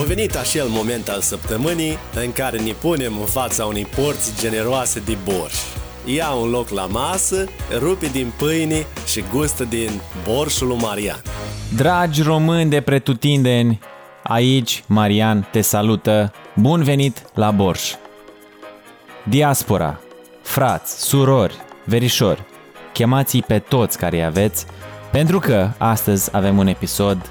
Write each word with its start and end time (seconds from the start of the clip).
A 0.00 0.04
venit 0.04 0.36
acel 0.36 0.66
moment 0.68 1.08
al 1.08 1.20
săptămânii 1.20 1.98
în 2.14 2.32
care 2.32 2.58
ne 2.58 2.72
punem 2.72 3.18
în 3.20 3.26
fața 3.26 3.64
unei 3.64 3.84
porți 3.84 4.40
generoase 4.40 5.00
de 5.00 5.16
borș. 5.24 5.54
Ia 6.04 6.30
un 6.30 6.50
loc 6.50 6.68
la 6.68 6.86
masă, 6.86 7.44
rupe 7.78 8.06
din 8.06 8.32
pâine 8.36 8.86
și 9.06 9.24
gustă 9.32 9.64
din 9.64 9.90
borșul 10.24 10.66
lui 10.66 10.76
Marian. 10.76 11.22
Dragi 11.76 12.22
români 12.22 12.70
de 12.70 12.80
pretutindeni, 12.80 13.80
aici 14.22 14.84
Marian 14.86 15.48
te 15.50 15.60
salută. 15.60 16.32
Bun 16.54 16.82
venit 16.82 17.22
la 17.34 17.50
Borș! 17.50 17.92
Diaspora, 19.28 20.00
frați, 20.42 21.06
surori, 21.06 21.56
verișori, 21.84 22.42
chemați 22.92 23.38
pe 23.38 23.58
toți 23.58 23.98
care 23.98 24.16
îi 24.16 24.24
aveți, 24.24 24.66
pentru 25.10 25.38
că 25.38 25.70
astăzi 25.78 26.28
avem 26.32 26.58
un 26.58 26.66
episod 26.66 27.30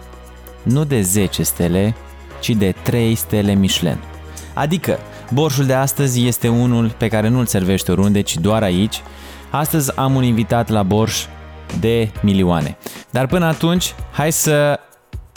nu 0.64 0.84
de 0.84 1.02
10 1.02 1.44
stele, 1.44 1.96
ci 2.42 2.50
de 2.50 2.76
3 2.82 3.16
stele 3.16 3.54
Michelin. 3.54 3.98
Adică, 4.54 5.00
borșul 5.34 5.66
de 5.66 5.74
astăzi 5.74 6.28
este 6.28 6.48
unul 6.48 6.94
pe 6.98 7.08
care 7.08 7.28
nu-l 7.28 7.46
servește 7.46 7.92
oriunde, 7.92 8.22
ci 8.22 8.38
doar 8.38 8.64
aici. 8.64 9.02
Astăzi 9.50 9.98
am 9.98 10.16
un 10.16 10.24
invitat 10.24 10.70
la 10.70 10.84
borș 10.84 11.26
de 11.80 12.12
milioane. 12.22 12.78
Dar 13.10 13.26
până 13.28 13.46
atunci, 13.46 13.94
hai 14.12 14.32
să 14.32 14.80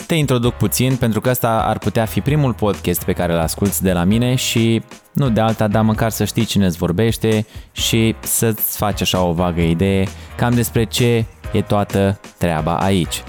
te 0.07 0.15
introduc 0.15 0.55
puțin, 0.55 0.97
pentru 0.97 1.21
că 1.21 1.31
ăsta 1.31 1.65
ar 1.67 1.79
putea 1.79 2.05
fi 2.05 2.21
primul 2.21 2.53
podcast 2.53 3.05
pe 3.05 3.13
care 3.13 3.33
îl 3.33 3.39
asculti 3.39 3.83
de 3.83 3.93
la 3.93 4.05
mine 4.05 4.35
și 4.35 4.83
nu 5.13 5.31
de 5.31 5.41
alta, 5.41 5.69
dar 5.69 5.83
măcar 5.83 6.11
să 6.11 6.25
știi 6.25 6.45
cine 6.45 6.67
îți 6.67 6.79
vorbește 6.79 7.47
și 7.73 8.15
să-ți 8.21 8.77
faci 8.77 9.01
așa 9.01 9.23
o 9.23 9.33
vagă 9.33 9.61
idee 9.61 10.07
cam 10.37 10.55
despre 10.55 10.85
ce 10.85 11.25
e 11.53 11.63
toată 11.63 12.21
treaba 12.39 12.77
aici. 12.77 13.23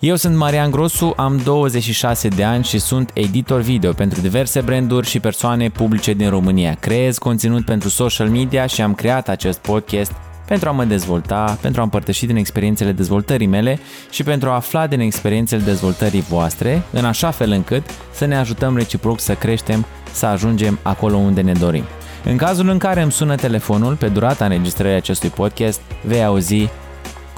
Eu 0.00 0.16
sunt 0.16 0.36
Marian 0.36 0.70
Grosu, 0.70 1.12
am 1.16 1.36
26 1.44 2.28
de 2.28 2.44
ani 2.44 2.64
și 2.64 2.78
sunt 2.78 3.10
editor 3.14 3.60
video 3.60 3.92
pentru 3.92 4.20
diverse 4.20 4.60
branduri 4.60 5.06
și 5.06 5.20
persoane 5.20 5.70
publice 5.70 6.12
din 6.12 6.28
România. 6.28 6.74
Creez 6.80 7.18
conținut 7.18 7.64
pentru 7.64 7.88
social 7.88 8.28
media 8.28 8.66
și 8.66 8.82
am 8.82 8.94
creat 8.94 9.28
acest 9.28 9.58
podcast 9.58 10.12
pentru 10.46 10.68
a 10.68 10.72
mă 10.72 10.84
dezvolta, 10.84 11.58
pentru 11.60 11.80
a 11.80 11.84
împărtăși 11.84 12.26
din 12.26 12.36
experiențele 12.36 12.92
dezvoltării 12.92 13.46
mele 13.46 13.78
și 14.10 14.22
pentru 14.22 14.48
a 14.48 14.54
afla 14.54 14.86
din 14.86 15.00
experiențele 15.00 15.62
dezvoltării 15.62 16.20
voastre, 16.20 16.82
în 16.92 17.04
așa 17.04 17.30
fel 17.30 17.50
încât 17.50 17.82
să 18.12 18.24
ne 18.24 18.36
ajutăm 18.36 18.76
reciproc 18.76 19.20
să 19.20 19.34
creștem, 19.34 19.86
să 20.12 20.26
ajungem 20.26 20.78
acolo 20.82 21.16
unde 21.16 21.40
ne 21.40 21.52
dorim. 21.52 21.84
În 22.24 22.36
cazul 22.36 22.68
în 22.68 22.78
care 22.78 23.02
îmi 23.02 23.12
sună 23.12 23.34
telefonul, 23.34 23.94
pe 23.94 24.08
durata 24.08 24.44
înregistrării 24.44 24.96
acestui 24.96 25.28
podcast, 25.28 25.80
vei 26.02 26.24
auzi 26.24 26.68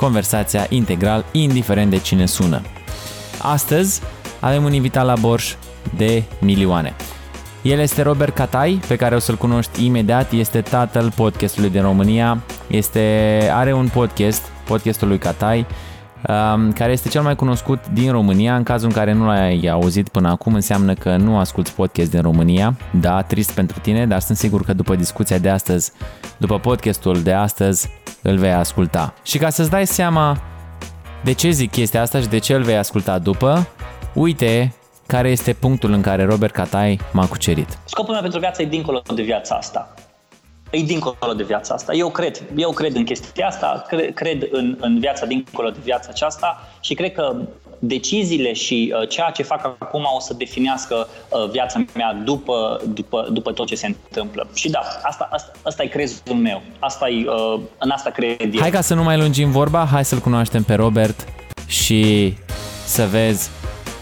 conversația 0.01 0.67
integral, 0.69 1.25
indiferent 1.33 1.91
de 1.91 1.99
cine 1.99 2.27
sună. 2.27 2.63
Astăzi 3.43 4.01
avem 4.41 4.65
un 4.65 4.73
invitat 4.73 5.05
la 5.05 5.15
Borș 5.21 5.55
de 5.97 6.23
milioane. 6.41 6.95
El 7.63 7.79
este 7.79 8.03
Robert 8.03 8.35
Catai, 8.35 8.81
pe 8.89 8.97
care 8.97 9.15
o 9.15 9.19
să-l 9.19 9.37
cunoști 9.37 9.85
imediat, 9.85 10.33
este 10.33 10.61
tatăl 10.61 11.13
podcastului 11.17 11.71
din 11.71 11.83
România, 11.83 12.43
este, 12.67 13.01
are 13.53 13.73
un 13.73 13.89
podcast, 13.89 14.43
podcastul 14.65 15.09
lui 15.09 15.19
Catai, 15.19 15.59
um, 15.59 15.67
care 16.75 16.93
este 16.93 17.09
cel 17.09 17.23
mai 17.23 17.37
cunoscut 17.37 17.89
din 17.89 18.11
România. 18.11 18.57
În 18.57 18.63
cazul 18.63 18.89
în 18.89 18.95
care 18.95 19.13
nu 19.13 19.27
l-ai 19.27 19.67
auzit 19.67 20.09
până 20.09 20.29
acum, 20.29 20.55
înseamnă 20.55 20.95
că 20.95 21.17
nu 21.17 21.39
asculti 21.39 21.71
podcast 21.71 22.11
din 22.11 22.21
România. 22.21 22.77
Da, 23.01 23.23
trist 23.23 23.53
pentru 23.53 23.79
tine, 23.79 24.07
dar 24.07 24.21
sunt 24.21 24.37
sigur 24.37 24.65
că 24.65 24.73
după 24.73 24.97
discuția 24.97 25.39
de 25.39 25.49
astăzi, 25.49 25.93
după 26.37 26.59
podcastul 26.59 27.23
de 27.23 27.33
astăzi, 27.33 27.91
îl 28.23 28.37
vei 28.37 28.53
asculta. 28.53 29.15
Și 29.23 29.39
ca 29.39 29.51
să-ți 29.51 29.71
dai 29.71 29.87
seama 29.87 30.39
de 31.25 31.33
ce 31.33 31.51
zic 31.51 31.71
chestia 31.71 32.01
asta 32.03 32.21
și 32.21 32.29
de 32.29 32.39
ce 32.39 32.55
îl 32.55 32.63
vei 32.63 32.77
asculta 32.77 33.19
după, 33.19 33.67
uite 34.13 34.75
care 35.07 35.31
este 35.31 35.53
punctul 35.53 35.93
în 35.93 36.01
care 36.01 36.25
Robert 36.25 36.53
Catai 36.53 37.01
m-a 37.13 37.27
cucerit. 37.27 37.79
Scopul 37.85 38.13
meu 38.13 38.23
pentru 38.23 38.41
viață 38.41 38.63
e 38.63 38.65
dincolo 38.65 39.03
de 39.15 39.23
viața 39.23 39.55
asta. 39.55 39.95
E 40.71 40.83
dincolo 40.83 41.33
de 41.37 41.43
viața 41.43 41.75
asta. 41.75 41.93
Eu 41.93 42.11
cred, 42.11 42.43
eu 42.57 42.71
cred 42.71 42.95
în 42.95 43.05
chestia 43.05 43.47
asta, 43.47 43.85
cred, 43.89 44.15
cred 44.15 44.49
în, 44.51 44.77
în 44.81 44.99
viața 44.99 45.27
dincolo 45.27 45.71
de 45.71 45.79
viața 45.83 46.09
aceasta 46.11 46.69
și 46.81 46.95
cred 46.95 47.13
că 47.13 47.37
deciziile 47.79 48.53
și 48.53 48.95
uh, 48.95 49.09
ceea 49.09 49.31
ce 49.31 49.43
fac 49.43 49.77
acum 49.79 50.03
o 50.17 50.21
să 50.21 50.35
definească 50.35 51.09
uh, 51.29 51.51
viața 51.51 51.85
mea 51.95 52.21
după, 52.25 52.81
după, 52.95 53.29
după 53.33 53.53
tot 53.53 53.67
ce 53.67 53.75
se 53.75 53.87
întâmplă. 53.87 54.49
Și 54.55 54.71
da, 54.71 54.81
asta, 55.03 55.29
asta, 55.33 55.53
asta 55.63 55.83
e 55.83 55.87
crezul 55.87 56.35
meu. 56.35 56.63
Asta 56.79 57.09
e, 57.09 57.25
uh, 57.27 57.61
în 57.79 57.91
asta 57.91 58.11
cred 58.11 58.55
eu. 58.55 58.61
Hai 58.61 58.71
ca 58.71 58.81
să 58.81 58.95
nu 58.95 59.03
mai 59.03 59.17
lungim 59.17 59.51
vorba, 59.51 59.89
hai 59.93 60.05
să-l 60.05 60.19
cunoaștem 60.19 60.63
pe 60.63 60.75
Robert 60.75 61.25
și 61.67 62.35
să 62.85 63.07
vezi 63.11 63.51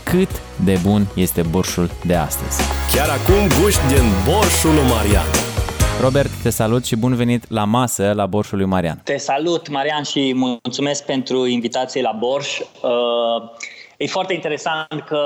cât 0.02 0.30
de 0.64 0.78
bun 0.82 1.06
este 1.14 1.42
borșul 1.42 1.90
de 2.04 2.14
astăzi. 2.14 2.60
Chiar 2.92 3.08
acum 3.08 3.60
guști 3.60 3.86
din 3.86 4.04
borșul 4.26 4.74
lui 4.74 4.84
Marian. 4.90 5.47
Robert, 6.00 6.30
te 6.42 6.50
salut 6.50 6.84
și 6.84 6.96
bun 6.96 7.14
venit 7.14 7.50
la 7.50 7.64
masă 7.64 8.12
la 8.14 8.26
Borșul 8.26 8.58
lui 8.58 8.66
Marian. 8.66 9.00
Te 9.04 9.16
salut, 9.16 9.68
Marian, 9.68 10.02
și 10.02 10.32
mulțumesc 10.34 11.04
pentru 11.04 11.46
invitație 11.46 12.02
la 12.02 12.16
Borș. 12.18 12.58
Uh, 12.58 13.50
e 13.96 14.06
foarte 14.06 14.34
interesant 14.34 15.04
că 15.06 15.20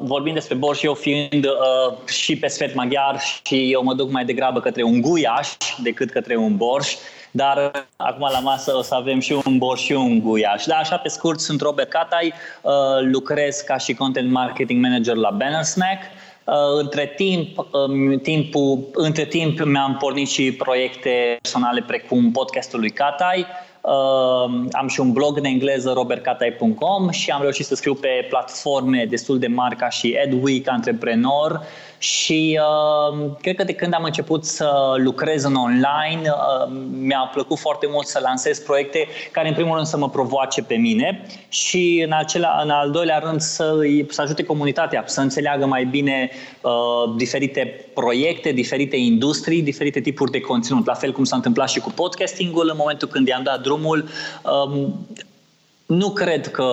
vorbim 0.00 0.34
despre 0.34 0.54
Borș, 0.54 0.82
eu 0.82 0.94
fiind 0.94 1.44
uh, 1.44 2.08
și 2.08 2.36
pe 2.36 2.46
sfert 2.46 2.74
maghiar 2.74 3.20
și 3.46 3.72
eu 3.72 3.82
mă 3.82 3.94
duc 3.94 4.10
mai 4.10 4.24
degrabă 4.24 4.60
către 4.60 4.82
un 4.82 5.00
guiaș 5.00 5.48
decât 5.82 6.10
către 6.10 6.36
un 6.36 6.56
borș. 6.56 6.94
Dar 7.30 7.86
acum 7.96 8.28
la 8.32 8.38
masă 8.38 8.76
o 8.76 8.82
să 8.82 8.94
avem 8.94 9.20
și 9.20 9.36
un 9.44 9.58
borș 9.58 9.80
și 9.80 9.92
un 9.92 10.20
guiaș. 10.20 10.64
Da, 10.64 10.74
așa 10.74 10.96
pe 10.96 11.08
scurt, 11.08 11.40
sunt 11.40 11.60
Robert 11.60 11.88
Catai, 11.88 12.32
uh, 12.62 12.72
lucrez 13.00 13.60
ca 13.60 13.76
și 13.76 13.94
content 13.94 14.30
marketing 14.30 14.82
manager 14.82 15.14
la 15.14 15.30
Banner 15.30 15.62
Snack. 15.62 16.02
Uh, 16.02 16.23
între 16.78 17.06
timp, 17.16 17.66
um, 17.72 18.18
timpul, 18.18 18.88
între 18.92 19.24
timp 19.24 19.64
mi-am 19.64 19.96
pornit 19.96 20.28
și 20.28 20.52
proiecte 20.52 21.38
personale 21.42 21.84
precum 21.86 22.30
podcastul 22.30 22.80
lui 22.80 22.90
Catai, 22.90 23.38
Uh, 23.40 23.63
am 24.72 24.88
și 24.88 25.00
un 25.00 25.12
blog 25.12 25.36
în 25.36 25.44
engleză, 25.44 25.92
robertcatai.com 25.92 27.10
și 27.10 27.30
am 27.30 27.40
reușit 27.40 27.66
să 27.66 27.74
scriu 27.74 27.94
pe 27.94 28.26
platforme 28.28 29.06
destul 29.10 29.38
de 29.38 29.46
mari 29.46 29.76
ca 29.76 29.88
și 29.88 30.16
Adweek, 30.24 30.68
Antreprenor 30.68 31.60
și 32.04 32.60
uh, 32.60 33.30
cred 33.40 33.56
că 33.56 33.64
de 33.64 33.72
când 33.72 33.94
am 33.94 34.04
început 34.04 34.44
să 34.44 34.94
lucrez 34.96 35.44
în 35.44 35.54
online, 35.54 36.22
uh, 36.22 36.72
mi-a 37.00 37.30
plăcut 37.32 37.58
foarte 37.58 37.86
mult 37.90 38.06
să 38.06 38.18
lansez 38.22 38.58
proiecte 38.58 39.06
care, 39.32 39.48
în 39.48 39.54
primul 39.54 39.74
rând, 39.74 39.86
să 39.86 39.96
mă 39.96 40.08
provoace 40.08 40.62
pe 40.62 40.74
mine 40.74 41.26
și, 41.48 42.02
în, 42.06 42.12
acela, 42.12 42.60
în 42.62 42.70
al 42.70 42.90
doilea 42.90 43.18
rând, 43.18 43.40
să, 43.40 43.74
să 44.08 44.20
ajute 44.20 44.44
comunitatea 44.44 45.02
să 45.06 45.20
înțeleagă 45.20 45.66
mai 45.66 45.84
bine 45.84 46.30
uh, 46.60 47.14
diferite 47.16 47.84
proiecte, 47.94 48.52
diferite 48.52 48.96
industrii, 48.96 49.62
diferite 49.62 50.00
tipuri 50.00 50.30
de 50.30 50.40
conținut. 50.40 50.86
La 50.86 50.94
fel 50.94 51.12
cum 51.12 51.24
s-a 51.24 51.36
întâmplat 51.36 51.68
și 51.68 51.80
cu 51.80 51.90
podcastingul, 51.90 52.68
în 52.70 52.76
momentul 52.78 53.08
când 53.08 53.28
i-am 53.28 53.42
dat 53.42 53.60
drumul, 53.74 54.08
uh, 54.42 54.86
nu 55.86 56.10
cred 56.10 56.50
că... 56.50 56.64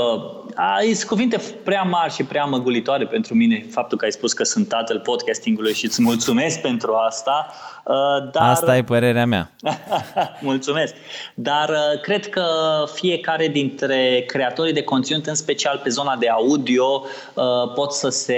Ai 0.56 1.00
cuvinte 1.08 1.42
prea 1.64 1.82
mari 1.82 2.14
și 2.14 2.24
prea 2.24 2.46
măgulitoare 2.46 3.06
pentru 3.06 3.34
mine, 3.36 3.66
faptul 3.70 3.98
că 3.98 4.06
ai 4.06 4.12
spus 4.12 4.34
că 4.34 4.44
sunt 4.44 4.68
tatăl 4.68 5.00
podcastingului 5.00 5.74
și 5.74 5.86
îți 5.86 6.02
mulțumesc 6.02 6.62
pentru 6.62 6.94
asta. 6.94 7.54
Uh, 7.86 8.32
dar... 8.32 8.50
Asta 8.50 8.78
e 8.78 8.84
părerea 8.84 9.26
mea. 9.26 9.52
mulțumesc. 10.42 10.94
Dar 11.34 11.70
uh, 11.70 12.02
cred 12.02 12.30
că 12.30 12.46
fiecare 12.94 13.48
dintre 13.48 14.24
creatorii 14.28 14.74
de 14.74 14.84
conținut, 14.84 15.26
în 15.26 15.36
special 15.36 15.80
pe 15.84 15.90
zona 15.90 16.16
de 16.16 16.30
audio, 16.30 17.04
uh, 17.34 17.74
pot 17.74 17.92
să 17.92 18.10
se 18.10 18.38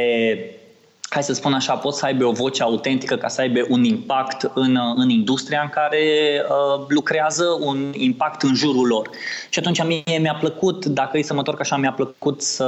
hai 1.13 1.24
să 1.24 1.34
spun 1.34 1.53
așa, 1.53 1.75
pot 1.75 1.94
să 1.94 2.06
aibă 2.06 2.25
o 2.25 2.31
voce 2.31 2.63
autentică 2.63 3.16
ca 3.16 3.28
să 3.28 3.41
aibă 3.41 3.59
un 3.69 3.84
impact 3.84 4.51
în, 4.53 4.78
în 4.96 5.09
industria 5.09 5.62
în 5.62 5.69
care 5.69 6.01
uh, 6.50 6.85
lucrează, 6.88 7.44
un 7.59 7.91
impact 7.94 8.41
în 8.41 8.56
jurul 8.56 8.88
lor. 8.88 9.09
Și 9.50 9.59
atunci 9.59 9.84
mie 9.84 10.18
mi-a 10.19 10.35
plăcut, 10.40 10.85
dacă 10.85 11.18
e 11.18 11.22
să 11.22 11.34
mă 11.34 11.40
întorc 11.40 11.59
așa, 11.59 11.78
mi-a 11.78 11.91
plăcut 11.91 12.41
să 12.41 12.68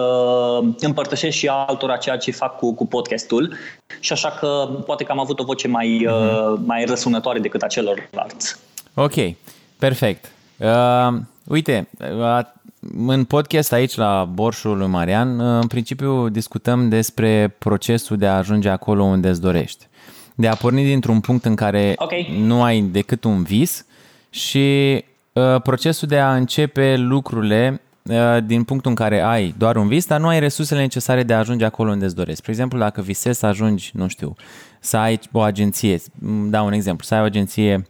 împărtășesc 0.80 1.38
și 1.38 1.48
altora 1.48 1.98
ceea 1.98 2.18
ce 2.18 2.32
fac 2.32 2.58
cu, 2.58 2.74
cu 2.74 2.86
podcastul 2.86 3.54
și 4.00 4.14
așa 4.14 4.30
că 4.30 4.70
poate 4.86 5.04
că 5.04 5.12
am 5.12 5.20
avut 5.20 5.40
o 5.40 5.44
voce 5.44 5.68
mai, 5.68 6.06
uh-huh. 6.08 6.52
uh, 6.52 6.60
mai 6.66 6.86
răsunătoare 6.86 7.40
decât 7.40 7.62
a 7.62 7.68
celorlalți. 7.68 8.56
Ok, 8.94 9.14
perfect. 9.80 10.32
Uh, 10.58 11.14
uite, 11.48 11.88
uh, 12.00 12.40
în 13.08 13.24
podcast 13.24 13.72
aici 13.72 13.96
la 13.96 14.30
Borșul 14.34 14.78
lui 14.78 14.88
Marian, 14.88 15.40
în 15.40 15.68
principiu 15.68 16.30
discutăm 16.30 16.90
despre 16.90 17.56
procesul 17.58 18.18
de 18.18 18.28
a 18.28 18.38
ajunge 18.38 18.70
acolo 18.70 19.04
unde 19.04 19.30
îți 19.30 19.42
dorești. 19.42 19.88
De 20.36 20.48
a 20.48 20.56
porni 20.56 20.84
dintr-un 20.84 21.20
punct 21.20 21.46
în 21.46 21.56
care 21.56 21.94
okay. 21.98 22.40
nu 22.42 22.64
ai 22.64 22.82
decât 22.82 23.24
un 23.24 23.44
vis 23.44 23.86
și 24.30 25.04
uh, 25.34 25.62
procesul 25.62 26.08
de 26.08 26.20
a 26.20 26.36
începe 26.36 26.96
lucrurile 26.98 27.82
uh, 28.04 28.38
din 28.46 28.64
punctul 28.64 28.90
în 28.90 28.96
care 28.96 29.22
ai 29.22 29.54
doar 29.58 29.76
un 29.76 29.88
vis, 29.88 30.06
dar 30.06 30.20
nu 30.20 30.28
ai 30.28 30.40
resursele 30.40 30.82
necesare 30.82 31.24
de 31.24 31.34
a 31.34 31.38
ajunge 31.38 31.66
acolo 31.66 31.92
unde 31.92 32.06
îți 32.06 32.16
dorești. 32.16 32.40
Spre 32.40 32.52
exemplu, 32.52 32.80
dacă 32.80 33.02
visezi 33.02 33.40
să 33.40 33.46
ajungi, 33.46 33.92
nu 33.94 34.08
știu, 34.08 34.36
să 34.80 34.98
ai 34.98 35.20
o 35.32 35.42
agenție, 35.42 36.00
dau 36.50 36.66
un 36.66 36.74
exemplu, 36.74 37.06
să 37.06 37.14
ai 37.14 37.22
o 37.22 37.24
agenție 37.24 37.86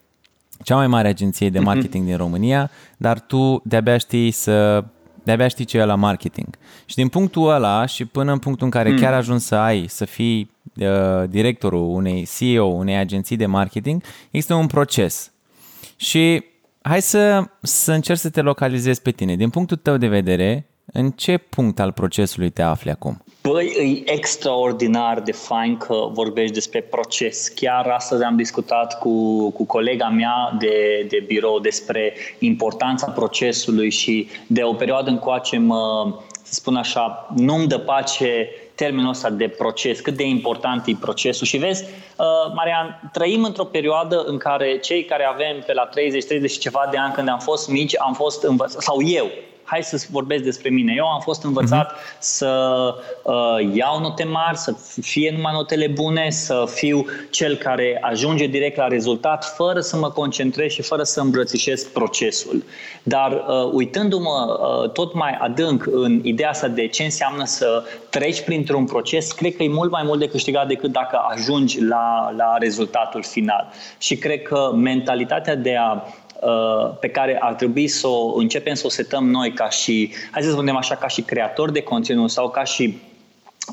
cea 0.66 0.76
mai 0.76 0.88
mare 0.88 1.08
agenție 1.08 1.50
de 1.50 1.60
mhm. 1.60 1.68
marketing 1.68 2.04
uh-huh. 2.04 2.08
din 2.08 2.18
România, 2.18 2.72
dar 2.98 3.20
tu 3.20 3.62
de-abia 3.64 3.98
știi 3.98 4.32
să 4.32 4.84
de-abia 5.24 5.48
știi 5.48 5.66
ce 5.66 5.78
e 5.78 5.86
la 5.86 5.96
marketing. 5.96 6.48
Și 6.86 6.96
din 6.96 7.08
punctul 7.08 7.50
ăla 7.50 7.86
și 7.86 8.06
până 8.06 8.32
în 8.32 8.40
punctul 8.40 8.66
în 8.66 8.72
care 8.72 8.90
mm. 8.90 8.98
chiar 8.98 9.14
ajungi 9.14 9.44
să 9.44 9.56
ai, 9.56 9.86
să 9.88 10.06
fii 10.06 10.52
uh, 10.76 11.30
directorul 11.30 11.96
unei 11.96 12.28
CEO, 12.38 12.66
unei 12.66 12.96
agenții 12.96 13.36
de 13.36 13.46
marketing, 13.46 14.04
există 14.32 14.54
un 14.54 14.68
proces. 14.68 15.32
Și 15.96 16.44
hai 16.82 17.02
să, 17.02 17.44
să 17.62 17.94
încerc 17.94 18.20
să 18.20 18.30
te 18.30 18.42
localizezi 18.42 19.02
pe 19.02 19.12
tine. 19.12 19.36
Din 19.36 19.50
punctul 19.50 19.78
tău 19.78 19.98
de 19.98 20.08
vedere, 20.08 20.66
în 20.86 21.12
ce 21.12 21.38
punct 21.38 21.80
al 21.80 21.92
procesului 21.92 22.50
te 22.50 22.62
afli 22.62 22.92
acum? 22.92 23.24
Băi, 23.48 24.04
e 24.06 24.12
extraordinar 24.12 25.20
de 25.20 25.32
fain 25.32 25.78
că 25.78 26.08
vorbești 26.12 26.54
despre 26.54 26.82
proces. 26.82 27.48
Chiar 27.48 27.88
astăzi 27.88 28.24
am 28.24 28.36
discutat 28.36 29.00
cu, 29.00 29.50
cu 29.52 29.66
colega 29.66 30.10
mea 30.10 30.56
de, 30.60 31.06
de 31.10 31.24
birou 31.28 31.60
despre 31.60 32.14
importanța 32.40 33.12
procesului 33.12 33.90
și 33.90 34.28
de 34.48 34.64
o 34.64 34.74
perioadă 34.74 35.10
încoace 35.10 35.58
mă, 35.58 36.14
să 36.44 36.54
spun 36.54 36.76
așa, 36.76 37.28
nu-mi 37.36 37.68
dă 37.68 37.78
pace 37.78 38.50
termenul 38.76 39.10
ăsta 39.10 39.30
de 39.30 39.48
proces, 39.48 40.00
cât 40.00 40.16
de 40.16 40.28
important 40.28 40.88
e 40.88 40.96
procesul. 41.00 41.48
Și 41.48 41.58
vezi, 41.58 41.84
uh, 41.84 42.54
Marian, 42.56 43.10
trăim 43.14 43.44
într-o 43.44 43.64
perioadă 43.64 44.24
în 44.24 44.38
care 44.38 44.78
cei 44.78 45.06
care 45.06 45.24
avem 45.24 45.64
pe 45.66 45.74
la 45.74 45.90
30-30 45.90 46.50
și 46.50 46.60
ceva 46.60 46.88
de 46.92 46.98
ani 46.98 47.14
când 47.14 47.30
am 47.30 47.40
fost 47.40 47.70
mici, 47.70 48.00
am 48.00 48.14
fost 48.14 48.44
învățați, 48.44 48.86
sau 48.86 49.02
eu, 49.04 49.28
hai 49.66 49.84
să 49.84 50.06
vorbesc 50.12 50.44
despre 50.44 50.70
mine. 50.70 50.94
Eu 50.98 51.06
am 51.06 51.20
fost 51.20 51.44
învățat 51.44 51.92
uh-huh. 51.92 52.20
să 52.20 52.94
uh, 53.24 53.76
iau 53.76 54.00
note 54.00 54.24
mari, 54.24 54.58
să 54.58 54.76
fie 55.02 55.32
numai 55.36 55.54
notele 55.54 55.88
bune, 55.88 56.30
să 56.30 56.64
fiu 56.68 57.06
cel 57.30 57.56
care 57.56 57.98
ajunge 58.02 58.48
direct 58.48 58.78
la 58.78 58.88
rezultat, 58.88 59.54
fără 59.56 59.80
să 59.80 59.98
mă 59.98 60.10
concentrez 60.10 60.72
și 60.72 60.82
fără 60.82 61.04
să 61.04 61.22
îmbrățișez 61.22 61.84
procesul. 61.84 62.64
Dar 63.04 63.32
uh, 63.32 63.70
uitându-mă 63.72 64.60
uh, 64.84 64.90
tot 64.92 65.14
mai 65.14 65.38
adânc 65.40 65.88
în 65.92 66.20
ideea 66.24 66.50
asta 66.50 66.68
de 66.68 66.88
ce 66.88 67.04
înseamnă 67.04 67.46
să 67.46 67.84
treci 68.10 68.42
printr-un 68.42 68.86
proces, 68.86 69.32
cred 69.32 69.56
că 69.56 69.64
e 69.64 69.70
mult 69.70 69.92
mai 69.92 70.04
mult 70.06 70.20
de 70.20 70.28
câștigat 70.28 70.68
decât 70.68 70.92
dacă 70.92 71.22
ajungi 71.30 71.84
la, 71.84 72.34
la 72.38 72.58
rezultatul 72.58 73.24
final. 73.24 73.72
Și 73.98 74.18
cred 74.18 74.42
că 74.42 74.72
mentalitatea 74.76 75.56
de 75.56 75.76
a 75.76 75.94
Uh, 75.94 76.25
pe 77.00 77.08
care 77.08 77.38
ar 77.40 77.54
trebui 77.54 77.88
să 77.88 78.08
o 78.08 78.36
începem 78.36 78.74
să 78.74 78.86
o 78.86 78.90
setăm 78.90 79.30
noi 79.30 79.52
ca 79.54 79.70
și, 79.70 80.14
hai 80.32 80.44
să 80.44 80.52
spunem 80.52 80.76
așa, 80.76 80.96
ca 80.96 81.08
și 81.08 81.22
creator 81.22 81.72
de 81.72 81.82
conținut 81.82 82.30
sau 82.30 82.50
ca 82.50 82.64
și 82.64 82.98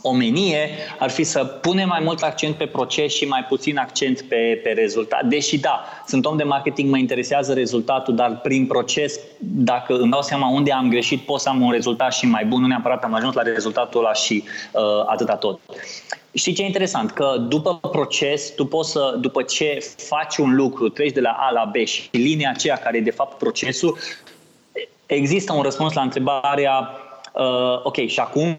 omenie 0.03 0.69
ar 0.99 1.11
fi 1.11 1.25
să 1.25 1.45
punem 1.45 1.89
mai 1.89 2.01
mult 2.05 2.23
accent 2.23 2.55
pe 2.55 2.67
proces 2.67 3.15
și 3.15 3.25
mai 3.25 3.45
puțin 3.49 3.79
accent 3.79 4.21
pe, 4.21 4.61
pe 4.63 4.71
rezultat. 4.71 5.25
Deși 5.25 5.59
da, 5.59 5.85
sunt 6.07 6.27
om 6.27 6.37
de 6.37 6.43
marketing, 6.43 6.91
mă 6.91 6.99
interesează 6.99 7.53
rezultatul, 7.53 8.15
dar 8.15 8.41
prin 8.41 8.67
proces, 8.67 9.19
dacă 9.39 9.95
îmi 9.95 10.11
dau 10.11 10.23
seama 10.23 10.49
unde 10.49 10.73
am 10.73 10.89
greșit, 10.89 11.21
pot 11.21 11.41
să 11.41 11.49
am 11.49 11.61
un 11.61 11.71
rezultat 11.71 12.13
și 12.13 12.27
mai 12.27 12.45
bun, 12.45 12.61
nu 12.61 12.67
neapărat 12.67 13.05
am 13.05 13.15
ajuns 13.15 13.35
la 13.35 13.43
rezultatul 13.43 14.01
ăla 14.01 14.13
și 14.13 14.45
uh, 14.73 14.83
atâta 15.07 15.37
tot. 15.37 15.61
Știi 16.35 16.53
ce 16.53 16.63
e 16.63 16.67
interesant? 16.67 17.11
Că 17.11 17.37
după 17.49 17.79
proces, 17.91 18.55
tu 18.55 18.67
poți 18.67 18.91
să, 18.91 19.17
după 19.21 19.43
ce 19.43 19.79
faci 19.97 20.37
un 20.37 20.55
lucru, 20.55 20.89
treci 20.89 21.13
de 21.13 21.21
la 21.21 21.31
A 21.31 21.51
la 21.51 21.71
B 21.73 21.87
și 21.87 22.09
linia 22.11 22.51
aceea 22.51 22.77
care 22.77 22.97
e 22.97 23.01
de 23.01 23.11
fapt 23.11 23.39
procesul, 23.39 23.99
există 25.07 25.53
un 25.53 25.63
răspuns 25.63 25.93
la 25.93 26.03
întrebarea 26.03 26.91
uh, 27.35 27.81
ok, 27.83 27.97
și 28.07 28.21
acum 28.21 28.57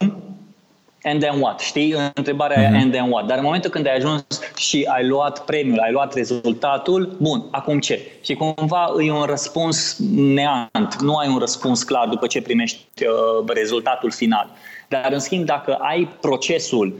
and 1.03 1.21
then 1.21 1.39
what? 1.39 1.59
Știi? 1.59 1.95
Întrebarea 2.13 2.69
uh-huh. 2.69 2.81
and 2.81 2.91
then 2.91 3.09
what? 3.09 3.25
Dar 3.25 3.37
în 3.37 3.43
momentul 3.43 3.69
când 3.69 3.87
ai 3.87 3.95
ajuns 3.95 4.25
și 4.55 4.87
ai 4.93 5.07
luat 5.07 5.45
premiul, 5.45 5.79
ai 5.79 5.91
luat 5.91 6.13
rezultatul, 6.13 7.15
bun, 7.21 7.43
acum 7.51 7.79
ce? 7.79 8.01
Și 8.23 8.33
cumva 8.33 8.93
e 9.05 9.11
un 9.11 9.23
răspuns 9.23 9.97
neant, 10.15 11.01
nu 11.01 11.15
ai 11.15 11.27
un 11.27 11.37
răspuns 11.37 11.83
clar 11.83 12.07
după 12.07 12.27
ce 12.27 12.41
primești 12.41 12.85
uh, 13.03 13.53
rezultatul 13.53 14.11
final. 14.11 14.49
Dar 14.89 15.11
în 15.11 15.19
schimb, 15.19 15.45
dacă 15.45 15.73
ai 15.73 16.09
procesul 16.21 16.93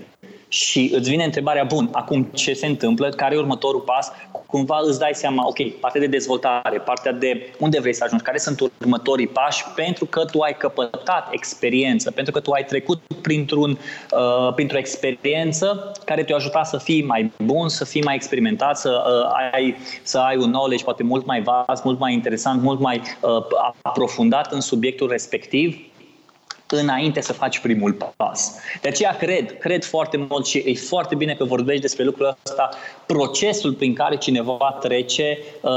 și 0.54 0.92
îți 0.94 1.10
vine 1.10 1.24
întrebarea, 1.24 1.64
bun, 1.64 1.90
acum 1.92 2.24
ce 2.24 2.54
se 2.54 2.66
întâmplă, 2.66 3.10
care 3.10 3.36
e 3.36 3.38
următorul 3.38 3.80
pas, 3.80 4.12
cumva 4.46 4.80
îți 4.84 5.00
dai 5.00 5.12
seama, 5.14 5.48
ok, 5.48 5.80
partea 5.80 6.02
de 6.02 6.08
dezvoltare, 6.08 6.78
partea 6.78 7.12
de 7.12 7.54
unde 7.60 7.80
vrei 7.80 7.94
să 7.94 8.04
ajungi, 8.04 8.24
care 8.24 8.38
sunt 8.38 8.60
următorii 8.82 9.28
pași, 9.28 9.66
pentru 9.76 10.06
că 10.06 10.26
tu 10.26 10.40
ai 10.40 10.58
căpătat 10.58 11.28
experiență, 11.32 12.12
pentru 12.12 12.34
că 12.34 12.40
tu 12.40 12.52
ai 12.52 12.66
trecut 12.66 13.02
printr-un, 13.22 13.78
uh, 14.12 14.54
printr-o 14.56 14.78
experiență 14.78 15.92
care 16.06 16.24
te-a 16.24 16.36
ajutat 16.36 16.68
să 16.68 16.78
fii 16.78 17.04
mai 17.04 17.32
bun, 17.44 17.70
să 17.70 17.86
fii 17.86 18.04
mai 18.04 18.16
experimentat, 18.16 18.78
să, 18.78 19.04
uh, 19.06 19.50
ai, 19.52 19.76
să 20.04 20.18
ai 20.18 20.38
un 20.38 20.52
knowledge 20.52 20.84
poate 20.84 21.04
mult 21.04 21.26
mai 21.26 21.42
vast, 21.42 21.84
mult 21.84 22.00
mai 22.00 22.14
interesant, 22.14 22.62
mult 22.62 22.80
mai 22.80 23.02
uh, 23.22 23.30
aprofundat 23.82 24.52
în 24.52 24.62
subiectul 24.62 25.10
respectiv 25.10 25.93
înainte 26.76 27.22
să 27.22 27.34
faci 27.34 27.60
primul 27.60 27.94
pas. 28.16 28.56
De 28.82 28.88
aceea 28.88 29.16
cred, 29.16 29.58
cred 29.60 29.84
foarte 29.84 30.26
mult 30.30 30.46
și 30.46 30.58
e 30.58 30.74
foarte 30.74 31.16
bine 31.16 31.34
că 31.34 31.44
vorbești 31.44 31.82
despre 31.82 32.04
lucrul 32.04 32.38
ăsta, 32.46 32.70
procesul 33.06 33.74
prin 33.74 33.94
care 33.94 34.18
cineva 34.18 34.78
trece, 34.82 35.38
uh, 35.62 35.72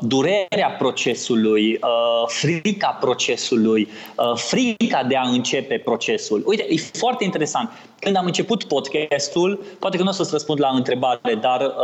durerea 0.00 0.70
procesului, 0.78 1.78
uh, 1.82 2.26
frica 2.26 2.96
procesului, 3.00 3.88
uh, 4.16 4.32
frica 4.34 5.02
de 5.02 5.16
a 5.16 5.28
începe 5.28 5.78
procesul. 5.84 6.42
Uite, 6.46 6.66
e 6.68 6.76
foarte 6.92 7.24
interesant. 7.24 7.70
Când 8.00 8.16
am 8.16 8.24
început 8.24 8.64
podcastul, 8.64 9.64
poate 9.78 9.96
că 9.96 10.02
nu 10.02 10.08
o 10.08 10.12
să-ți 10.12 10.32
răspund 10.32 10.60
la 10.60 10.68
întrebare, 10.68 11.34
dar 11.34 11.74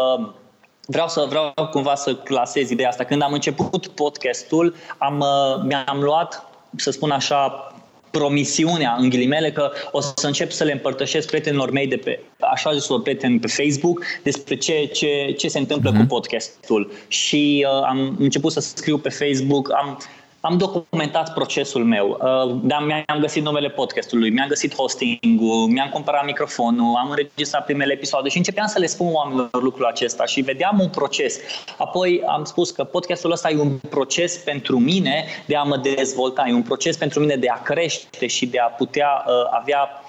vreau 0.87 1.09
să 1.09 1.27
vreau 1.29 1.53
cumva 1.71 1.95
să 1.95 2.15
clasez 2.15 2.71
ideea 2.71 2.89
asta. 2.89 3.05
Când 3.05 3.23
am 3.23 3.33
început 3.33 3.87
podcastul, 3.87 4.75
am, 4.99 5.25
mi-am 5.67 6.01
luat, 6.01 6.47
să 6.77 6.91
spun 6.91 7.11
așa, 7.11 7.74
promisiunea, 8.19 8.97
în 8.99 9.09
ghilimele, 9.09 9.53
că 9.53 9.71
o 9.93 10.01
să 10.01 10.27
încep 10.27 10.51
să 10.51 10.65
le 10.65 10.73
împărtășesc 10.73 11.27
prietenilor 11.27 11.71
mei 11.71 11.87
de 11.87 11.97
pe, 11.97 12.21
așa 12.53 12.73
zisul 12.73 13.01
prieteni 13.01 13.39
pe 13.39 13.47
Facebook, 13.47 14.05
despre 14.23 14.57
ce, 14.57 14.91
ce, 14.93 15.35
ce 15.37 15.49
se 15.49 15.59
întâmplă 15.59 15.93
uh-huh. 15.93 15.99
cu 15.99 16.05
podcastul. 16.07 16.93
Și 17.09 17.67
uh, 17.67 17.87
am 17.89 18.17
început 18.19 18.53
să 18.53 18.61
scriu 18.61 18.99
pe 18.99 19.09
Facebook, 19.09 19.73
am 19.73 19.99
am 20.47 20.57
documentat 20.57 21.33
procesul 21.33 21.85
meu, 21.85 22.09
uh, 22.09 22.61
dar 22.63 22.83
mi-am 22.83 23.21
găsit 23.21 23.43
numele 23.43 23.69
podcastului, 23.69 24.31
mi-am 24.31 24.49
găsit 24.49 24.75
hosting-ul, 24.75 25.67
mi-am 25.67 25.89
cumpărat 25.89 26.25
microfonul, 26.25 26.97
am 26.97 27.11
înregistrat 27.11 27.65
primele 27.65 27.93
episoade 27.93 28.29
și 28.29 28.37
începeam 28.37 28.67
să 28.67 28.79
le 28.79 28.87
spun 28.87 29.13
oamenilor 29.13 29.63
lucrul 29.63 29.85
acesta 29.85 30.25
și 30.25 30.41
vedeam 30.41 30.79
un 30.81 30.89
proces. 30.89 31.39
Apoi 31.79 32.23
am 32.27 32.45
spus 32.45 32.71
că 32.71 32.85
podcastul 32.85 33.31
ăsta 33.31 33.51
e 33.51 33.57
un 33.57 33.79
proces 33.91 34.37
pentru 34.37 34.79
mine 34.79 35.25
de 35.47 35.57
a 35.57 35.63
mă 35.63 35.77
dezvolta, 35.77 36.45
e 36.49 36.53
un 36.53 36.63
proces 36.63 36.97
pentru 36.97 37.21
mine 37.21 37.37
de 37.37 37.49
a 37.49 37.63
crește 37.63 38.27
și 38.27 38.47
de 38.47 38.59
a 38.59 38.67
putea 38.67 39.25
uh, 39.27 39.33
avea 39.51 40.03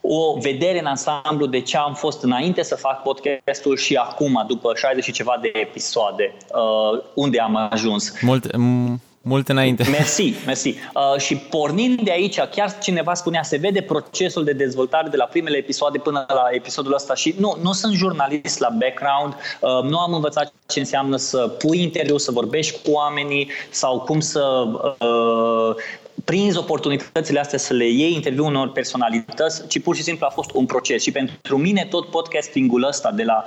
o 0.00 0.38
vedere 0.38 0.78
în 0.78 0.86
ansamblu 0.86 1.46
de 1.46 1.60
ce 1.60 1.76
am 1.76 1.94
fost 1.94 2.22
înainte 2.22 2.62
să 2.62 2.74
fac 2.74 3.02
podcastul 3.02 3.76
și 3.76 3.94
acum, 3.94 4.44
după 4.46 4.72
60 4.74 5.04
și 5.04 5.12
ceva 5.12 5.38
de 5.40 5.50
episoade, 5.54 6.34
uh, 6.54 7.02
unde 7.14 7.40
am 7.40 7.68
ajuns. 7.70 8.20
Mult, 8.20 8.46
mult 9.26 9.48
înainte. 9.48 9.88
Mersi, 9.90 10.34
mersi. 10.46 10.68
Uh, 10.68 11.18
și 11.18 11.36
pornind 11.36 12.00
de 12.02 12.10
aici, 12.10 12.40
chiar 12.40 12.78
cineva 12.78 13.14
spunea, 13.14 13.42
se 13.42 13.56
vede 13.56 13.82
procesul 13.82 14.44
de 14.44 14.52
dezvoltare 14.52 15.08
de 15.08 15.16
la 15.16 15.24
primele 15.24 15.56
episoade 15.56 15.98
până 15.98 16.24
la 16.28 16.44
episodul 16.50 16.94
ăsta 16.94 17.14
și 17.14 17.34
nu, 17.38 17.58
nu 17.62 17.72
sunt 17.72 17.94
jurnalist 17.94 18.58
la 18.58 18.68
background, 18.78 19.34
uh, 19.60 19.90
nu 19.90 19.98
am 19.98 20.12
învățat 20.12 20.52
ce 20.66 20.78
înseamnă 20.78 21.16
să 21.16 21.48
pui 21.48 21.82
interviu, 21.82 22.16
să 22.16 22.30
vorbești 22.30 22.78
cu 22.84 22.90
oamenii 22.90 23.50
sau 23.70 24.00
cum 24.00 24.20
să 24.20 24.64
uh, 24.98 25.76
prinzi 26.24 26.58
oportunitățile 26.58 27.40
astea 27.40 27.58
să 27.58 27.74
le 27.74 27.88
iei 27.88 28.14
interviu 28.14 28.46
unor 28.46 28.72
personalități, 28.72 29.66
ci 29.66 29.80
pur 29.80 29.96
și 29.96 30.02
simplu 30.02 30.26
a 30.26 30.32
fost 30.32 30.50
un 30.54 30.66
proces. 30.66 31.02
Și 31.02 31.10
pentru 31.10 31.56
mine 31.56 31.86
tot 31.90 32.10
podcastingul 32.10 32.82
ăsta 32.82 33.10
de 33.10 33.22
la 33.22 33.44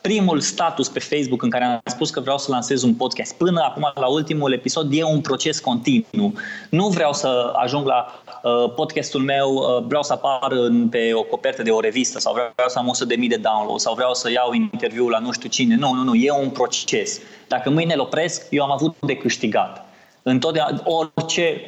primul 0.00 0.40
status 0.40 0.88
pe 0.88 0.98
Facebook 0.98 1.42
în 1.42 1.50
care 1.50 1.64
am 1.64 1.80
spus 1.84 2.10
că 2.10 2.20
vreau 2.20 2.38
să 2.38 2.50
lansez 2.50 2.82
un 2.82 2.94
podcast 2.94 3.34
până 3.34 3.60
acum 3.60 3.92
la 3.94 4.06
ultimul 4.06 4.52
episod 4.52 4.88
e 4.92 5.04
un 5.04 5.20
proces 5.20 5.58
continuu. 5.58 6.32
Nu 6.70 6.88
vreau 6.88 7.12
să 7.12 7.52
ajung 7.56 7.86
la 7.86 8.22
uh, 8.42 8.72
podcastul 8.74 9.20
meu, 9.20 9.54
uh, 9.54 9.84
vreau 9.86 10.02
să 10.02 10.12
apar 10.12 10.52
în, 10.52 10.88
pe 10.88 11.10
o 11.14 11.22
copertă 11.22 11.62
de 11.62 11.70
o 11.70 11.80
revistă 11.80 12.18
sau 12.18 12.32
vreau 12.32 12.68
să 12.68 12.78
am 12.78 12.92
100.000 13.20 13.28
de 13.28 13.36
download 13.36 13.80
sau 13.80 13.94
vreau 13.94 14.14
să 14.14 14.30
iau 14.30 14.52
interviul 14.52 15.10
la 15.10 15.18
nu 15.18 15.32
știu 15.32 15.48
cine. 15.48 15.76
Nu, 15.76 15.92
nu, 15.92 16.02
nu, 16.02 16.14
e 16.14 16.30
un 16.30 16.50
proces. 16.50 17.20
Dacă 17.48 17.70
mâine 17.70 17.94
îl 17.94 18.00
opresc, 18.00 18.46
eu 18.50 18.62
am 18.62 18.70
avut 18.70 18.96
de 19.00 19.16
câștigat. 19.16 19.86
Întotdeauna, 20.22 20.82
orice 20.84 21.60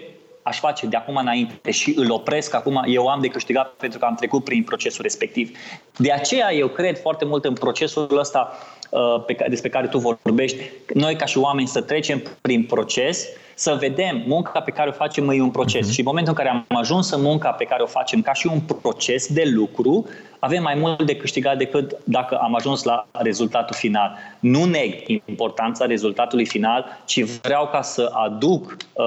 aș 0.44 0.58
face 0.58 0.86
de 0.86 0.96
acum 0.96 1.16
înainte 1.16 1.70
și 1.70 1.94
îl 1.96 2.10
opresc 2.10 2.54
acum, 2.54 2.84
eu 2.86 3.08
am 3.08 3.20
de 3.20 3.28
câștigat 3.28 3.68
pentru 3.68 3.98
că 3.98 4.04
am 4.04 4.14
trecut 4.14 4.44
prin 4.44 4.64
procesul 4.64 5.02
respectiv. 5.02 5.56
De 5.96 6.12
aceea 6.12 6.52
eu 6.52 6.68
cred 6.68 7.00
foarte 7.00 7.24
mult 7.24 7.44
în 7.44 7.52
procesul 7.52 8.18
ăsta 8.18 8.52
uh, 8.52 8.83
pe, 9.26 9.36
despre 9.48 9.68
care 9.68 9.86
tu 9.86 9.98
vorbești, 9.98 10.58
noi 10.94 11.16
ca 11.16 11.24
și 11.24 11.38
oameni 11.38 11.68
să 11.68 11.80
trecem 11.80 12.22
prin 12.40 12.64
proces, 12.64 13.28
să 13.54 13.76
vedem 13.80 14.22
munca 14.26 14.60
pe 14.60 14.70
care 14.70 14.88
o 14.88 14.92
facem 14.92 15.28
e 15.30 15.40
un 15.40 15.50
proces. 15.50 15.88
Uh-huh. 15.88 15.92
Și 15.92 15.98
în 15.98 16.06
momentul 16.06 16.34
în 16.36 16.44
care 16.44 16.64
am 16.68 16.78
ajuns 16.78 17.10
în 17.10 17.22
munca 17.22 17.50
pe 17.50 17.64
care 17.64 17.82
o 17.82 17.86
facem 17.86 18.22
ca 18.22 18.32
și 18.32 18.46
un 18.46 18.60
proces 18.60 19.26
de 19.26 19.42
lucru, 19.54 20.08
avem 20.38 20.62
mai 20.62 20.74
mult 20.74 21.02
de 21.02 21.16
câștigat 21.16 21.58
decât 21.58 21.96
dacă 22.04 22.36
am 22.36 22.54
ajuns 22.54 22.82
la 22.82 23.06
rezultatul 23.12 23.76
final. 23.76 24.16
Nu 24.40 24.64
neg 24.64 24.94
importanța 25.24 25.84
rezultatului 25.84 26.46
final, 26.46 27.00
ci 27.04 27.22
vreau 27.22 27.68
ca 27.68 27.82
să 27.82 28.10
aduc 28.12 28.76
uh, 28.92 29.04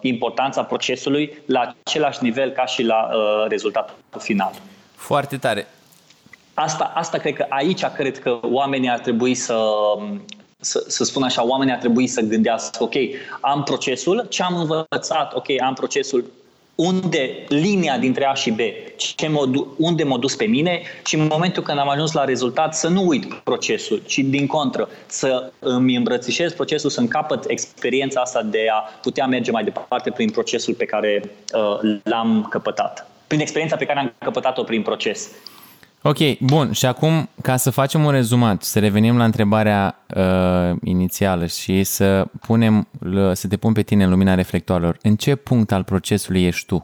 importanța 0.00 0.62
procesului 0.62 1.42
la 1.46 1.74
același 1.84 2.18
nivel 2.22 2.50
ca 2.50 2.64
și 2.66 2.82
la 2.82 3.08
uh, 3.12 3.48
rezultatul 3.48 3.94
final. 4.18 4.52
Foarte 4.94 5.36
tare. 5.36 5.66
Asta, 6.58 6.92
asta 6.94 7.18
cred 7.18 7.34
că 7.34 7.46
aici 7.48 7.84
cred 7.84 8.18
că 8.18 8.38
oamenii 8.42 8.88
ar 8.88 8.98
trebui 8.98 9.34
să, 9.34 9.58
să, 10.60 10.84
să 10.88 11.04
spun 11.04 11.22
așa, 11.22 11.46
oamenii 11.46 11.72
ar 11.72 11.78
trebui 11.78 12.06
să 12.06 12.20
gândească, 12.20 12.82
ok, 12.82 12.94
am 13.40 13.62
procesul, 13.62 14.26
ce 14.28 14.42
am 14.42 14.56
învățat, 14.56 15.34
ok, 15.34 15.60
am 15.62 15.74
procesul, 15.74 16.24
unde 16.74 17.44
linia 17.48 17.98
dintre 17.98 18.24
A 18.24 18.34
și 18.34 18.50
B, 18.50 18.58
ce 18.96 19.28
mă, 19.28 19.50
unde 19.76 20.04
m-a 20.04 20.18
dus 20.18 20.36
pe 20.36 20.44
mine 20.44 20.82
și 21.04 21.14
în 21.14 21.26
momentul 21.30 21.62
când 21.62 21.78
am 21.78 21.88
ajuns 21.88 22.12
la 22.12 22.24
rezultat 22.24 22.74
să 22.74 22.88
nu 22.88 23.06
uit 23.06 23.34
procesul, 23.34 24.02
ci 24.06 24.18
din 24.18 24.46
contră 24.46 24.88
să 25.06 25.52
îmi 25.58 25.96
îmbrățișez 25.96 26.52
procesul, 26.52 26.90
să 26.90 27.00
încapăt 27.00 27.44
experiența 27.48 28.20
asta 28.20 28.42
de 28.42 28.66
a 28.70 28.78
putea 29.02 29.26
merge 29.26 29.50
mai 29.50 29.64
departe 29.64 30.10
prin 30.10 30.30
procesul 30.30 30.74
pe 30.74 30.84
care 30.84 31.22
uh, 31.54 31.98
l-am 32.02 32.46
căpătat, 32.50 33.10
prin 33.26 33.40
experiența 33.40 33.76
pe 33.76 33.84
care 33.84 33.98
am 33.98 34.12
căpătat-o 34.18 34.62
prin 34.62 34.82
proces. 34.82 35.30
Ok, 36.08 36.38
bun. 36.40 36.72
Și 36.72 36.86
acum, 36.86 37.28
ca 37.42 37.56
să 37.56 37.70
facem 37.70 38.04
un 38.04 38.10
rezumat, 38.10 38.62
să 38.62 38.78
revenim 38.78 39.16
la 39.16 39.24
întrebarea 39.24 40.04
uh, 40.16 40.76
inițială 40.84 41.46
și 41.46 41.84
să 41.84 42.26
punem, 42.40 42.88
să 43.32 43.48
te 43.48 43.56
pun 43.56 43.72
pe 43.72 43.82
tine 43.82 44.04
în 44.04 44.10
lumina 44.10 44.34
reflectoarelor. 44.34 44.98
În 45.02 45.16
ce 45.16 45.34
punct 45.34 45.72
al 45.72 45.84
procesului 45.84 46.44
ești 46.44 46.66
tu? 46.66 46.80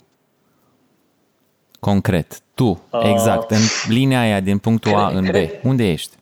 Concret. 1.80 2.40
Tu, 2.54 2.82
uh, 2.90 3.00
exact. 3.02 3.50
În 3.50 3.60
linia 3.88 4.20
aia 4.20 4.40
din 4.40 4.58
punctul 4.58 4.92
cre, 4.92 5.00
A 5.00 5.06
în 5.06 5.24
cre, 5.24 5.60
B. 5.62 5.66
Unde 5.66 5.90
ești? 5.90 6.16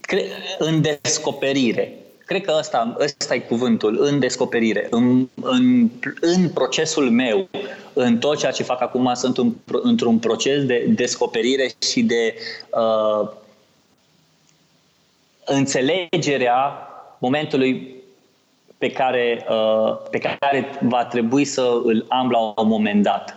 Cre, 0.00 0.24
în 0.58 0.82
descoperire. 1.02 1.94
Cred 2.30 2.44
că 2.44 2.54
ăsta, 2.58 2.96
ăsta 3.00 3.34
e 3.34 3.38
cuvântul, 3.38 3.98
în 4.00 4.18
descoperire. 4.18 4.86
În, 4.90 5.28
în, 5.42 5.90
în 6.20 6.48
procesul 6.48 7.10
meu, 7.10 7.48
în 7.92 8.18
tot 8.18 8.38
ceea 8.38 8.50
ce 8.50 8.62
fac 8.62 8.80
acum, 8.80 9.10
sunt 9.14 9.36
un, 9.36 9.54
într-un 9.82 10.18
proces 10.18 10.64
de 10.64 10.84
descoperire 10.88 11.70
și 11.92 12.02
de 12.02 12.34
uh, 12.70 13.28
înțelegerea 15.44 16.88
momentului 17.18 17.94
pe 18.78 18.90
care, 18.90 19.46
uh, 19.48 19.96
pe 20.10 20.18
care 20.18 20.78
va 20.80 21.04
trebui 21.04 21.44
să 21.44 21.80
îl 21.84 22.06
am 22.08 22.30
la 22.30 22.38
un 22.38 22.68
moment 22.68 23.02
dat. 23.02 23.36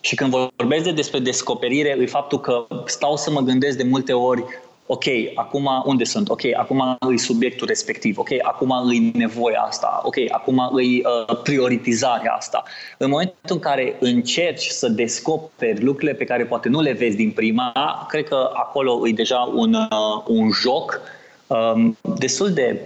Și 0.00 0.14
când 0.14 0.30
vorbesc 0.30 0.84
de 0.84 0.92
despre 0.92 1.18
descoperire, 1.18 1.96
e 2.00 2.06
faptul 2.06 2.40
că 2.40 2.66
stau 2.86 3.16
să 3.16 3.30
mă 3.30 3.40
gândesc 3.40 3.76
de 3.76 3.82
multe 3.82 4.12
ori 4.12 4.44
ok, 4.86 5.04
acum 5.34 5.82
unde 5.84 6.04
sunt? 6.04 6.28
Ok, 6.28 6.40
acum 6.56 6.96
îi 7.00 7.18
subiectul 7.18 7.66
respectiv. 7.66 8.18
Ok, 8.18 8.28
acum 8.42 8.70
îi 8.86 9.10
nevoia 9.14 9.60
asta. 9.60 10.00
Ok, 10.04 10.16
acum 10.30 10.70
îi 10.72 11.04
uh, 11.28 11.36
prioritizarea 11.42 12.32
asta. 12.32 12.62
În 12.98 13.08
momentul 13.08 13.36
în 13.48 13.58
care 13.58 13.96
încerci 14.00 14.66
să 14.66 14.88
descoperi 14.88 15.82
lucrurile 15.82 16.14
pe 16.14 16.24
care 16.24 16.44
poate 16.44 16.68
nu 16.68 16.80
le 16.80 16.92
vezi 16.92 17.16
din 17.16 17.30
prima, 17.30 18.04
cred 18.08 18.28
că 18.28 18.50
acolo 18.54 19.08
e 19.08 19.12
deja 19.12 19.52
un, 19.54 19.74
uh, 19.74 20.22
un 20.26 20.50
joc 20.50 21.00
um, 21.46 21.96
destul 22.18 22.52
de 22.52 22.80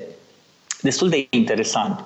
destul 0.81 1.09
de 1.09 1.26
interesant. 1.31 2.05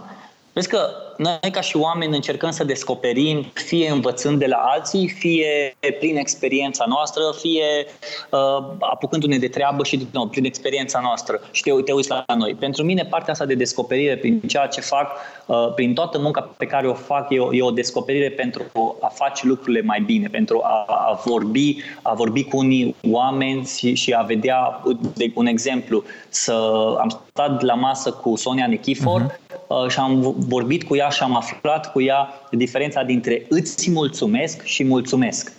Vezi 0.52 0.68
că 0.68 0.90
noi 1.20 1.50
ca 1.52 1.60
și 1.60 1.76
oameni 1.76 2.14
încercăm 2.14 2.50
să 2.50 2.64
descoperim, 2.64 3.46
fie 3.52 3.90
învățând 3.90 4.38
de 4.38 4.46
la 4.46 4.56
alții, 4.56 5.08
fie 5.08 5.76
prin 5.98 6.16
experiența 6.16 6.84
noastră, 6.88 7.22
fie 7.40 7.86
uh, 8.30 8.64
apucându-ne 8.80 9.38
de 9.38 9.48
treabă 9.48 9.84
și 9.84 10.06
nou, 10.12 10.26
prin 10.26 10.44
experiența 10.44 11.00
noastră 11.00 11.40
și 11.50 11.62
te, 11.62 11.70
te 11.84 11.92
uiți 11.92 12.08
la 12.08 12.24
noi. 12.36 12.54
Pentru 12.54 12.84
mine 12.84 13.04
partea 13.10 13.32
asta 13.32 13.44
de 13.44 13.54
descoperire 13.54 14.16
prin 14.16 14.40
ceea 14.40 14.66
ce 14.66 14.80
fac, 14.80 15.10
uh, 15.46 15.72
prin 15.74 15.94
toată 15.94 16.18
munca 16.18 16.40
pe 16.56 16.66
care 16.66 16.88
o 16.88 16.94
fac, 16.94 17.26
e 17.30 17.38
o, 17.38 17.54
e 17.54 17.62
o 17.62 17.70
descoperire 17.70 18.30
pentru 18.30 18.62
a 19.00 19.08
face 19.08 19.46
lucrurile 19.46 19.82
mai 19.82 20.00
bine, 20.00 20.28
pentru 20.28 20.60
a, 20.62 20.84
a 20.86 21.20
vorbi, 21.24 21.76
a 22.02 22.14
vorbi 22.14 22.44
cu 22.44 22.56
unii 22.56 22.96
oameni 23.10 23.66
și, 23.66 23.94
și 23.94 24.12
a 24.12 24.22
vedea, 24.22 24.82
de 25.14 25.32
un 25.34 25.46
exemplu, 25.46 26.04
să 26.28 26.52
am 27.00 27.08
stat 27.30 27.62
la 27.62 27.74
masă 27.74 28.10
cu 28.10 28.36
Sonia 28.36 28.66
Nechifor 28.66 29.22
uh-huh. 29.22 29.39
Și 29.88 29.98
am 29.98 30.34
vorbit 30.38 30.84
cu 30.84 30.96
ea 30.96 31.08
și 31.08 31.22
am 31.22 31.36
aflat 31.36 31.92
cu 31.92 32.00
ea 32.00 32.28
diferența 32.50 33.02
dintre 33.02 33.46
îți 33.48 33.90
mulțumesc 33.90 34.62
și 34.62 34.84
mulțumesc. 34.84 35.52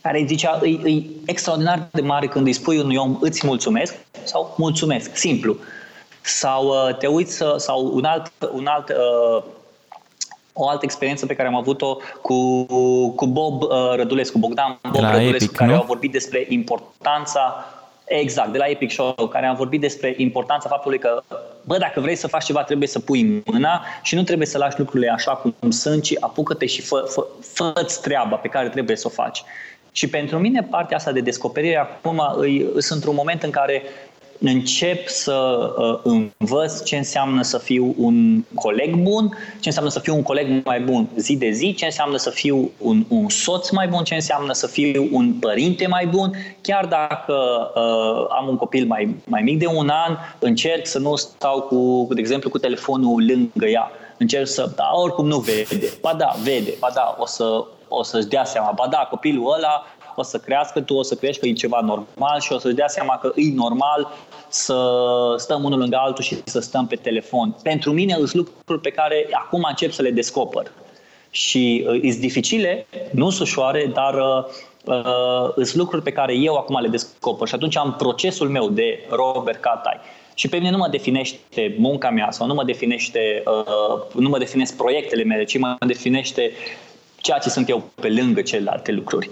Care 0.00 0.18
îi 0.18 0.26
zicea, 0.26 0.60
e, 0.62 0.90
e 0.90 1.02
extraordinar 1.26 1.88
de 1.92 2.00
mare 2.00 2.26
când 2.26 2.46
îi 2.46 2.52
spui 2.52 2.78
unui 2.78 2.96
om 2.96 3.16
îți 3.20 3.46
mulțumesc 3.46 3.94
sau 4.24 4.54
mulțumesc, 4.56 5.16
simplu. 5.16 5.56
Sau 6.20 6.66
uh, 6.66 6.96
te 6.96 7.06
uiți, 7.06 7.42
sau 7.56 7.90
un 7.94 8.04
alt, 8.04 8.32
un 8.52 8.66
alt 8.66 8.88
uh, 8.88 9.42
o 10.52 10.68
altă 10.68 10.84
experiență 10.84 11.26
pe 11.26 11.34
care 11.34 11.48
am 11.48 11.54
avut-o 11.54 11.96
cu, 12.22 12.64
cu 13.12 13.26
Bob 13.26 13.62
uh, 13.62 13.68
Rădulescu, 13.94 14.38
Bogdan 14.38 14.78
Bob 14.90 15.02
La 15.02 15.10
Rădulescu, 15.10 15.44
Epic, 15.44 15.56
care 15.56 15.70
nu? 15.70 15.76
au 15.76 15.84
vorbit 15.86 16.12
despre 16.12 16.46
importanța 16.48 17.64
Exact, 18.08 18.52
de 18.52 18.58
la 18.58 18.66
Epic 18.66 18.90
Show, 18.90 19.14
care 19.30 19.46
am 19.46 19.56
vorbit 19.56 19.80
despre 19.80 20.14
importanța 20.16 20.68
faptului 20.68 20.98
că, 20.98 21.22
bă, 21.62 21.78
dacă 21.78 22.00
vrei 22.00 22.14
să 22.14 22.26
faci 22.26 22.44
ceva, 22.44 22.62
trebuie 22.62 22.88
să 22.88 23.00
pui 23.00 23.42
mâna 23.44 23.84
și 24.02 24.14
nu 24.14 24.22
trebuie 24.22 24.46
să 24.46 24.58
lași 24.58 24.78
lucrurile 24.78 25.10
așa 25.10 25.32
cum 25.32 25.70
sunt, 25.70 26.02
ci 26.02 26.14
apucă-te 26.20 26.66
și 26.66 26.82
fă, 26.82 27.04
fă, 27.08 27.26
fă 27.40 27.86
treaba 28.02 28.36
pe 28.36 28.48
care 28.48 28.68
trebuie 28.68 28.96
să 28.96 29.06
o 29.06 29.10
faci. 29.10 29.42
Și 29.92 30.08
pentru 30.08 30.38
mine 30.38 30.62
partea 30.62 30.96
asta 30.96 31.12
de 31.12 31.20
descoperire 31.20 31.76
acum 31.76 32.22
îi, 32.36 32.66
sunt 32.72 32.90
într-un 32.90 33.14
moment 33.14 33.42
în 33.42 33.50
care 33.50 33.82
încep 34.40 35.08
să 35.08 35.58
uh, 36.04 36.26
învăț 36.38 36.82
ce 36.82 36.96
înseamnă 36.96 37.42
să 37.42 37.58
fiu 37.58 37.94
un 37.98 38.44
coleg 38.54 38.94
bun, 38.94 39.28
ce 39.60 39.68
înseamnă 39.68 39.90
să 39.90 40.00
fiu 40.00 40.14
un 40.14 40.22
coleg 40.22 40.64
mai 40.64 40.80
bun 40.80 41.08
zi 41.16 41.36
de 41.36 41.50
zi, 41.50 41.74
ce 41.74 41.84
înseamnă 41.84 42.16
să 42.16 42.30
fiu 42.30 42.70
un, 42.78 43.04
un 43.08 43.28
soț 43.28 43.70
mai 43.70 43.88
bun, 43.88 44.04
ce 44.04 44.14
înseamnă 44.14 44.52
să 44.52 44.66
fiu 44.66 45.08
un 45.12 45.32
părinte 45.32 45.86
mai 45.86 46.06
bun. 46.06 46.32
Chiar 46.60 46.86
dacă 46.86 47.34
uh, 47.74 48.26
am 48.38 48.48
un 48.48 48.56
copil 48.56 48.86
mai, 48.86 49.16
mai 49.24 49.42
mic 49.42 49.58
de 49.58 49.66
un 49.66 49.88
an, 49.88 50.16
încerc 50.38 50.86
să 50.86 50.98
nu 50.98 51.16
stau 51.16 51.60
cu, 51.60 52.08
de 52.14 52.20
exemplu, 52.20 52.50
cu 52.50 52.58
telefonul 52.58 53.24
lângă 53.26 53.66
ea. 53.66 53.90
Încerc 54.18 54.46
să, 54.46 54.72
da, 54.76 54.90
oricum 54.94 55.26
nu 55.26 55.38
vede. 55.38 55.92
Ba 56.00 56.14
da, 56.14 56.34
vede, 56.42 56.74
ba 56.78 56.88
da, 56.94 57.16
o, 57.18 57.26
să, 57.26 57.64
o 57.88 58.02
să-și 58.02 58.26
dea 58.26 58.44
seama. 58.44 58.72
Ba 58.74 58.86
da, 58.90 59.06
copilul 59.10 59.52
ăla 59.56 59.84
o 60.20 60.22
să 60.22 60.38
crească, 60.38 60.80
tu 60.80 60.94
o 60.94 61.02
să 61.02 61.14
crești 61.14 61.40
că 61.40 61.48
e 61.48 61.52
ceva 61.52 61.80
normal 61.80 62.40
și 62.40 62.52
o 62.52 62.58
să-și 62.58 62.74
dea 62.74 62.88
seama 62.88 63.18
că 63.18 63.32
e 63.34 63.54
normal 63.54 64.12
să 64.48 64.78
stăm 65.36 65.64
unul 65.64 65.78
lângă 65.78 65.96
altul 66.00 66.24
și 66.24 66.36
să 66.44 66.60
stăm 66.60 66.86
pe 66.86 66.96
telefon. 66.96 67.56
Pentru 67.62 67.92
mine 67.92 68.14
sunt 68.14 68.34
lucruri 68.34 68.80
pe 68.80 68.90
care 68.90 69.28
acum 69.32 69.66
încep 69.68 69.92
să 69.92 70.02
le 70.02 70.10
descoper. 70.10 70.72
Și 71.30 71.86
uh, 71.88 72.00
sunt 72.00 72.20
dificile, 72.20 72.86
nu 73.10 73.30
sunt 73.30 73.48
ușoare, 73.48 73.90
dar 73.92 74.14
uh, 74.84 75.52
sunt 75.54 75.74
lucruri 75.74 76.02
pe 76.02 76.12
care 76.12 76.34
eu 76.34 76.54
acum 76.54 76.80
le 76.80 76.88
descoper. 76.88 77.48
Și 77.48 77.54
atunci 77.54 77.76
am 77.76 77.94
procesul 77.98 78.48
meu 78.48 78.68
de 78.68 78.98
Robert 79.10 79.60
Catai. 79.60 80.00
Și 80.34 80.48
pe 80.48 80.56
mine 80.56 80.70
nu 80.70 80.76
mă 80.76 80.88
definește 80.88 81.74
munca 81.78 82.10
mea 82.10 82.30
sau 82.30 82.46
nu 82.46 82.54
mă 82.54 82.64
definește, 82.64 83.42
uh, 83.46 84.20
nu 84.20 84.28
mă 84.28 84.38
definesc 84.38 84.76
proiectele 84.76 85.24
mele, 85.24 85.44
ci 85.44 85.58
mă 85.58 85.76
definește 85.86 86.52
ceea 87.16 87.38
ce 87.38 87.48
sunt 87.48 87.68
eu 87.68 87.90
pe 87.94 88.08
lângă 88.08 88.42
celelalte 88.42 88.92
lucruri. 88.92 89.30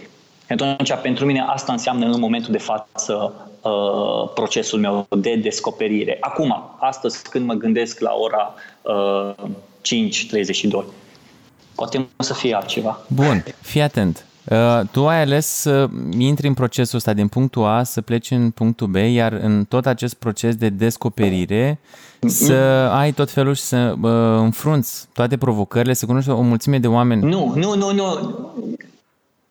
Atunci, 0.49 0.93
pentru 1.03 1.25
mine, 1.25 1.45
asta 1.47 1.73
înseamnă 1.73 2.07
în 2.07 2.21
momentul 2.21 2.53
de 2.53 2.59
față 2.59 3.33
uh, 3.61 4.31
procesul 4.35 4.79
meu 4.79 5.07
de 5.19 5.35
descoperire. 5.43 6.17
Acum, 6.21 6.77
astăzi, 6.79 7.23
când 7.29 7.47
mă 7.47 7.55
gândesc 7.55 8.01
la 8.01 8.13
ora 8.13 8.55
uh, 8.83 9.35
5.32, 10.81 10.85
poate 11.75 12.07
să 12.19 12.35
fie 12.35 12.55
altceva. 12.55 13.01
Bun, 13.09 13.45
fii 13.61 13.81
atent. 13.81 14.27
Uh, 14.51 14.81
tu 14.91 15.09
ai 15.09 15.21
ales 15.21 15.47
să 15.47 15.89
intri 16.19 16.47
în 16.47 16.55
procesul 16.55 16.97
ăsta 16.97 17.13
din 17.13 17.29
punctul 17.29 17.65
A 17.65 17.83
să 17.83 18.01
pleci 18.01 18.31
în 18.31 18.51
punctul 18.51 18.87
B, 18.87 18.95
iar 18.95 19.33
în 19.33 19.65
tot 19.65 19.87
acest 19.87 20.15
proces 20.15 20.57
de 20.57 20.69
descoperire 20.69 21.79
să 22.27 22.55
ai 22.93 23.13
tot 23.13 23.31
felul 23.31 23.55
și 23.55 23.63
să 23.63 23.95
uh, 24.03 24.11
înfrunți 24.39 25.07
toate 25.13 25.37
provocările, 25.37 25.93
să 25.93 26.07
cunoști 26.07 26.31
o 26.31 26.41
mulțime 26.41 26.79
de 26.79 26.87
oameni. 26.87 27.23
Nu, 27.23 27.53
nu, 27.57 27.75
nu, 27.75 27.93
nu. 27.93 28.53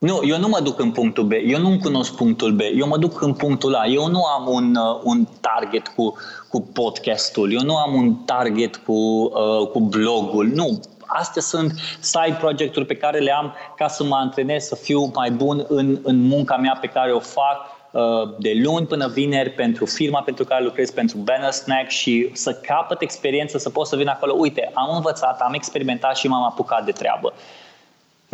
Nu, 0.09 0.19
eu 0.23 0.37
nu 0.37 0.47
mă 0.47 0.59
duc 0.59 0.79
în 0.79 0.91
punctul 0.91 1.23
B, 1.23 1.31
eu 1.31 1.59
nu 1.59 1.77
cunosc 1.81 2.15
punctul 2.15 2.51
B, 2.51 2.59
eu 2.75 2.87
mă 2.87 2.97
duc 2.97 3.21
în 3.21 3.33
punctul 3.33 3.75
A. 3.75 3.85
Eu 3.85 4.07
nu 4.07 4.23
am 4.23 4.47
un, 4.47 4.75
uh, 4.75 4.99
un 5.03 5.27
target 5.41 5.87
cu, 5.87 6.17
cu 6.49 6.61
podcastul, 6.61 7.53
eu 7.53 7.61
nu 7.61 7.75
am 7.75 7.93
un 7.93 8.15
target 8.15 8.75
cu, 8.75 8.93
uh, 8.93 9.67
cu 9.67 9.79
blogul, 9.79 10.45
nu. 10.45 10.79
Astea 11.05 11.41
sunt 11.41 11.73
side 11.99 12.37
project-uri 12.39 12.85
pe 12.85 12.95
care 12.95 13.19
le 13.19 13.31
am 13.31 13.53
ca 13.77 13.87
să 13.87 14.03
mă 14.03 14.15
antrenez 14.15 14.63
să 14.63 14.75
fiu 14.75 15.11
mai 15.15 15.31
bun 15.31 15.65
în, 15.67 15.99
în 16.03 16.27
munca 16.27 16.57
mea 16.57 16.77
pe 16.81 16.87
care 16.87 17.11
o 17.11 17.19
fac 17.19 17.71
de 18.39 18.51
luni 18.63 18.85
până 18.85 19.07
vineri 19.07 19.49
pentru 19.49 19.85
firma 19.85 20.21
pentru 20.21 20.43
care 20.43 20.63
lucrez, 20.63 20.91
pentru 20.91 21.17
Banner 21.17 21.51
Snack 21.51 21.89
și 21.89 22.29
să 22.33 22.53
capăt 22.53 23.01
experiență, 23.01 23.57
să 23.57 23.69
pot 23.69 23.87
să 23.87 23.95
vin 23.95 24.07
acolo. 24.07 24.33
Uite, 24.37 24.71
am 24.73 24.95
învățat, 24.95 25.39
am 25.39 25.53
experimentat 25.53 26.17
și 26.17 26.27
m-am 26.27 26.43
apucat 26.43 26.85
de 26.85 26.91
treabă 26.91 27.33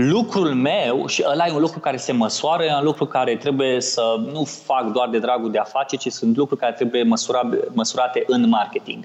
lucrul 0.01 0.53
meu, 0.53 1.08
și 1.08 1.24
ăla 1.27 1.48
e 1.48 1.51
un 1.51 1.60
lucru 1.60 1.79
care 1.79 1.98
se 1.98 2.12
măsoară, 2.12 2.63
e 2.63 2.74
un 2.74 2.84
lucru 2.84 3.06
care 3.06 3.36
trebuie 3.36 3.82
să 3.82 4.01
nu 4.32 4.44
fac 4.44 4.91
doar 4.91 5.10
de 5.10 5.20
dragul 5.20 5.51
de 5.51 5.58
a 5.58 5.63
face, 5.63 5.96
ci 5.96 6.12
sunt 6.12 6.38
lucruri 6.38 6.60
care 6.60 6.74
trebuie 6.74 7.03
măsura, 7.03 7.50
măsurate 7.72 8.24
în 8.27 8.50
marketing. 8.50 9.03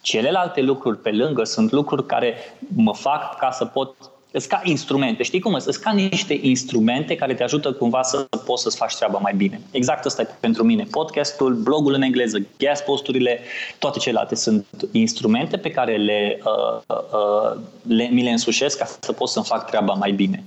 Celelalte 0.00 0.60
lucruri 0.62 0.98
pe 0.98 1.10
lângă 1.10 1.44
sunt 1.44 1.70
lucruri 1.70 2.06
care 2.06 2.34
mă 2.76 2.94
fac 2.94 3.36
ca 3.38 3.50
să 3.50 3.64
pot 3.64 3.94
Îți 4.36 4.48
ca 4.48 4.60
instrumente, 4.64 5.22
știi 5.22 5.40
cum 5.40 5.54
Îți 5.54 5.80
ca 5.80 5.92
niște 5.92 6.38
instrumente 6.42 7.14
care 7.14 7.34
te 7.34 7.42
ajută 7.42 7.72
cumva 7.72 8.02
să 8.02 8.26
poți 8.44 8.62
să-ți 8.62 8.76
faci 8.76 8.96
treaba 8.96 9.18
mai 9.18 9.34
bine. 9.36 9.60
Exact 9.70 10.04
asta 10.04 10.22
e 10.22 10.28
pentru 10.40 10.64
mine. 10.64 10.86
Podcastul, 10.90 11.54
blogul 11.54 11.94
în 11.94 12.02
engleză, 12.02 12.38
guest 12.58 12.84
posturile, 12.84 13.40
toate 13.78 13.98
celelalte 13.98 14.34
sunt 14.34 14.66
instrumente 14.92 15.56
pe 15.56 15.70
care 15.70 15.96
le, 15.96 16.38
uh, 16.44 16.82
uh, 16.86 17.60
le, 17.82 18.08
mi 18.12 18.22
le 18.22 18.30
însușesc 18.30 18.78
ca 18.78 18.86
să 19.00 19.12
pot 19.12 19.28
să-mi 19.28 19.44
fac 19.44 19.66
treaba 19.66 19.92
mai 19.92 20.12
bine. 20.12 20.44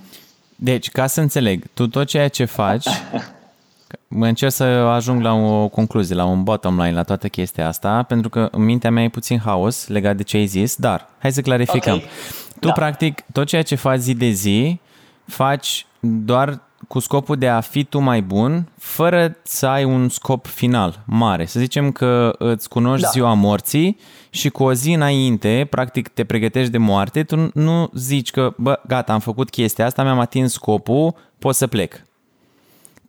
Deci, 0.56 0.90
ca 0.90 1.08
să 1.08 1.22
înțeleg, 1.22 1.64
tu 1.74 1.88
tot 1.88 2.08
ceea 2.08 2.28
ce 2.28 2.46
faci 2.46 2.88
Mă 4.08 4.28
încerc 4.28 4.52
să 4.52 4.64
ajung 4.64 5.22
la 5.22 5.34
o 5.34 5.68
concluzie, 5.68 6.16
la 6.16 6.26
un 6.26 6.44
bottom 6.44 6.82
line 6.82 6.94
la 6.94 7.04
toată 7.04 7.28
chestia 7.28 7.68
asta, 7.68 8.04
pentru 8.04 8.30
că 8.30 8.48
în 8.52 8.64
mintea 8.64 8.92
mea 8.92 9.04
e 9.04 9.10
puțin 9.10 9.40
haos 9.40 9.88
legat 9.88 10.16
de 10.16 10.24
ce 10.24 10.38
ai 10.38 10.46
zis, 10.46 10.76
dar 10.76 11.08
hai 11.20 11.32
să 11.32 11.42
clarificăm. 11.42 11.96
Okay. 11.96 12.10
Tu, 12.60 12.68
da. 12.68 12.74
practic, 12.74 13.24
tot 13.32 13.48
ceea 13.48 13.64
ce 13.64 13.76
faci 13.76 14.00
zi 14.00 14.14
de 14.14 14.30
zi, 14.30 14.80
faci 15.26 15.86
doar 16.00 16.62
cu 16.88 17.00
scopul 17.00 17.36
de 17.36 17.48
a 17.48 17.60
fi 17.60 17.84
tu 17.84 18.00
mai 18.00 18.22
bun, 18.22 18.70
fără 18.78 19.38
să 19.44 19.68
ai 19.68 19.84
un 19.84 20.10
scop 20.10 20.46
final 20.46 21.04
mare. 21.06 21.46
Să 21.46 21.60
zicem 21.60 21.92
că 21.92 22.36
îți 22.38 22.70
cunoști 22.70 23.04
da. 23.04 23.10
ziua 23.10 23.34
morții 23.34 23.98
și 24.30 24.50
cu 24.50 24.64
o 24.64 24.74
zi 24.74 24.92
înainte, 24.92 25.68
practic 25.70 26.08
te 26.08 26.24
pregătești 26.24 26.72
de 26.72 26.78
moarte, 26.78 27.24
tu 27.24 27.50
nu 27.54 27.90
zici 27.94 28.32
că, 28.32 28.54
bă, 28.58 28.80
gata, 28.88 29.14
am 29.14 29.20
făcut 29.20 29.50
chestia 29.50 29.86
asta, 29.86 30.04
mi-am 30.04 30.20
atins 30.20 30.52
scopul, 30.52 31.16
pot 31.40 31.56
să 31.56 31.68
plec 31.68 32.02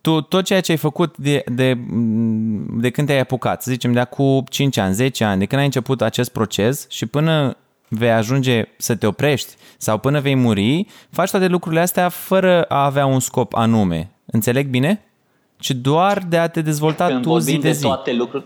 tu 0.01 0.21
tot 0.21 0.45
ceea 0.45 0.61
ce 0.61 0.71
ai 0.71 0.77
făcut 0.77 1.17
de, 1.17 1.43
de, 1.45 1.77
de 2.73 2.89
când 2.89 3.07
te-ai 3.07 3.19
apucat, 3.19 3.63
să 3.63 3.71
zicem 3.71 3.93
de 3.93 3.99
acum 3.99 4.43
5 4.49 4.77
ani, 4.77 4.93
10 4.93 5.23
ani, 5.23 5.39
de 5.39 5.45
când 5.45 5.59
ai 5.59 5.65
început 5.65 6.01
acest 6.01 6.31
proces 6.31 6.85
și 6.89 7.05
până 7.05 7.57
vei 7.93 8.11
ajunge 8.11 8.63
să 8.77 8.95
te 8.95 9.07
oprești 9.07 9.53
sau 9.77 9.97
până 9.97 10.19
vei 10.19 10.35
muri, 10.35 10.87
faci 11.09 11.29
toate 11.29 11.47
lucrurile 11.47 11.81
astea 11.81 12.09
fără 12.09 12.63
a 12.63 12.85
avea 12.85 13.05
un 13.05 13.19
scop 13.19 13.53
anume. 13.55 14.11
Înțeleg 14.25 14.67
bine? 14.67 15.05
Ci 15.57 15.71
doar 15.71 16.23
de 16.29 16.37
a 16.37 16.47
te 16.47 16.61
dezvolta 16.61 17.05
Când 17.07 17.21
tu 17.21 17.37
zi 17.37 17.51
de, 17.51 17.57
de 17.57 17.71
zi. 17.71 17.81
Toate 17.81 18.13
lucruri, 18.13 18.45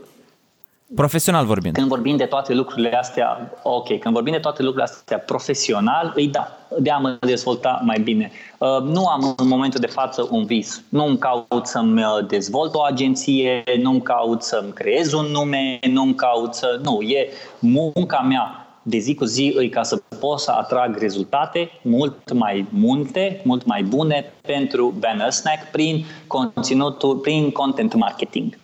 Profesional 0.96 1.46
vorbind. 1.46 1.76
Când 1.76 1.88
vorbim 1.88 2.18
de 2.18 2.26
toate 2.26 2.54
lucrurile 2.54 2.98
astea, 2.98 3.52
ok, 3.64 4.00
când 4.00 4.14
vorbim 4.14 4.34
de 4.34 4.40
toate 4.40 4.62
lucrurile 4.62 4.92
astea 4.92 5.20
profesional, 5.20 6.12
îi 6.16 6.28
da, 6.28 6.58
de 6.80 6.92
a 6.92 6.98
mă 6.98 7.18
dezvolta 7.20 7.82
mai 7.84 8.00
bine. 8.00 8.32
Uh, 8.58 8.82
nu 8.82 9.08
am 9.08 9.34
în 9.38 9.48
momentul 9.48 9.80
de 9.80 9.88
față 9.88 10.28
un 10.30 10.46
vis. 10.46 10.84
Nu 10.90 11.06
îmi 11.06 11.18
caut 11.18 11.66
să-mi 11.68 12.04
uh, 12.04 12.28
dezvolt 12.28 12.74
o 12.74 12.84
agenție, 12.84 13.64
nu 13.82 13.92
îmi 13.92 14.02
caut 14.02 14.44
să-mi 14.44 14.72
creez 14.74 15.14
un 15.14 15.26
nume, 15.26 15.80
nu 15.92 16.02
îmi 16.02 16.16
caut 16.16 16.54
să... 16.54 16.80
Nu, 16.84 17.02
e 17.02 17.30
munca 17.60 18.26
mea 18.28 18.65
de 18.88 18.98
zi 18.98 19.14
cu 19.16 19.26
zi 19.26 19.54
îi 19.56 19.70
ca 19.70 19.84
să 19.84 20.02
pot 20.20 20.40
să 20.40 20.52
atrag 20.52 20.98
rezultate 20.98 21.70
mult 21.82 22.34
mai 22.34 22.66
multe, 22.70 23.42
mult 23.44 23.66
mai 23.66 23.84
bune 23.84 24.34
pentru 24.42 24.94
Banner 25.00 25.30
Snack 25.30 25.72
prin 25.72 26.06
conținutul, 26.28 27.16
prin 27.16 27.52
content 27.52 27.94
marketing. 27.94 28.58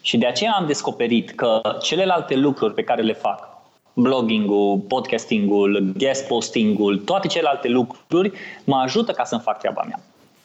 Și 0.00 0.18
de 0.18 0.26
aceea 0.26 0.52
am 0.52 0.66
descoperit 0.66 1.30
că 1.30 1.60
celelalte 1.82 2.36
lucruri 2.36 2.74
pe 2.74 2.82
care 2.82 3.02
le 3.02 3.12
fac, 3.12 3.48
blogging-ul, 3.92 4.78
podcasting-ul, 4.78 5.92
guest 5.96 6.26
posting-ul, 6.26 6.98
toate 6.98 7.26
celelalte 7.26 7.68
lucruri 7.68 8.32
mă 8.64 8.76
ajută 8.76 9.12
ca 9.12 9.24
să-mi 9.24 9.40
fac 9.40 9.58
treaba 9.58 9.82
mea. 9.86 10.00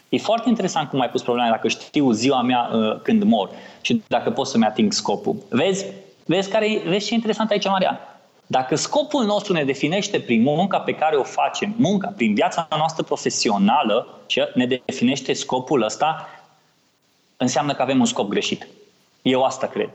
E 0.09 0.17
foarte 0.17 0.50
interesant 0.50 0.89
cum 0.89 1.00
ai 1.00 1.09
pus 1.09 1.21
problema 1.21 1.50
dacă 1.50 1.67
știu 1.67 2.12
ziua 2.12 2.41
mea 2.41 2.69
uh, 2.74 3.01
când 3.01 3.24
mor 3.24 3.50
și 3.81 4.01
dacă 4.07 4.29
pot 4.29 4.47
să-mi 4.47 4.65
ating 4.65 4.91
scopul. 4.91 5.36
Vezi, 5.50 5.86
vezi, 6.25 6.50
care, 6.50 6.81
vezi 6.86 7.05
ce 7.05 7.13
e 7.13 7.15
interesant 7.15 7.50
aici, 7.50 7.67
Maria? 7.67 8.00
Dacă 8.48 8.75
scopul 8.75 9.25
nostru 9.25 9.54
ne 9.54 9.63
definește 9.63 10.20
prin 10.20 10.42
munca 10.42 10.80
pe 10.80 10.94
care 10.94 11.16
o 11.16 11.24
facem, 11.24 11.74
munca, 11.77 12.13
prin 12.16 12.34
viața 12.34 12.68
noastră 12.77 13.04
profesională, 13.04 14.08
ce 14.25 14.51
ne 14.56 14.66
definește 14.66 15.34
scopul 15.34 15.82
ăsta, 15.82 16.30
înseamnă 17.38 17.74
că 17.74 17.82
avem 17.82 18.00
un 18.00 18.06
scop 18.06 18.30
greșit. 18.30 18.68
Eu 19.22 19.44
asta 19.44 19.68
cred. 19.68 19.89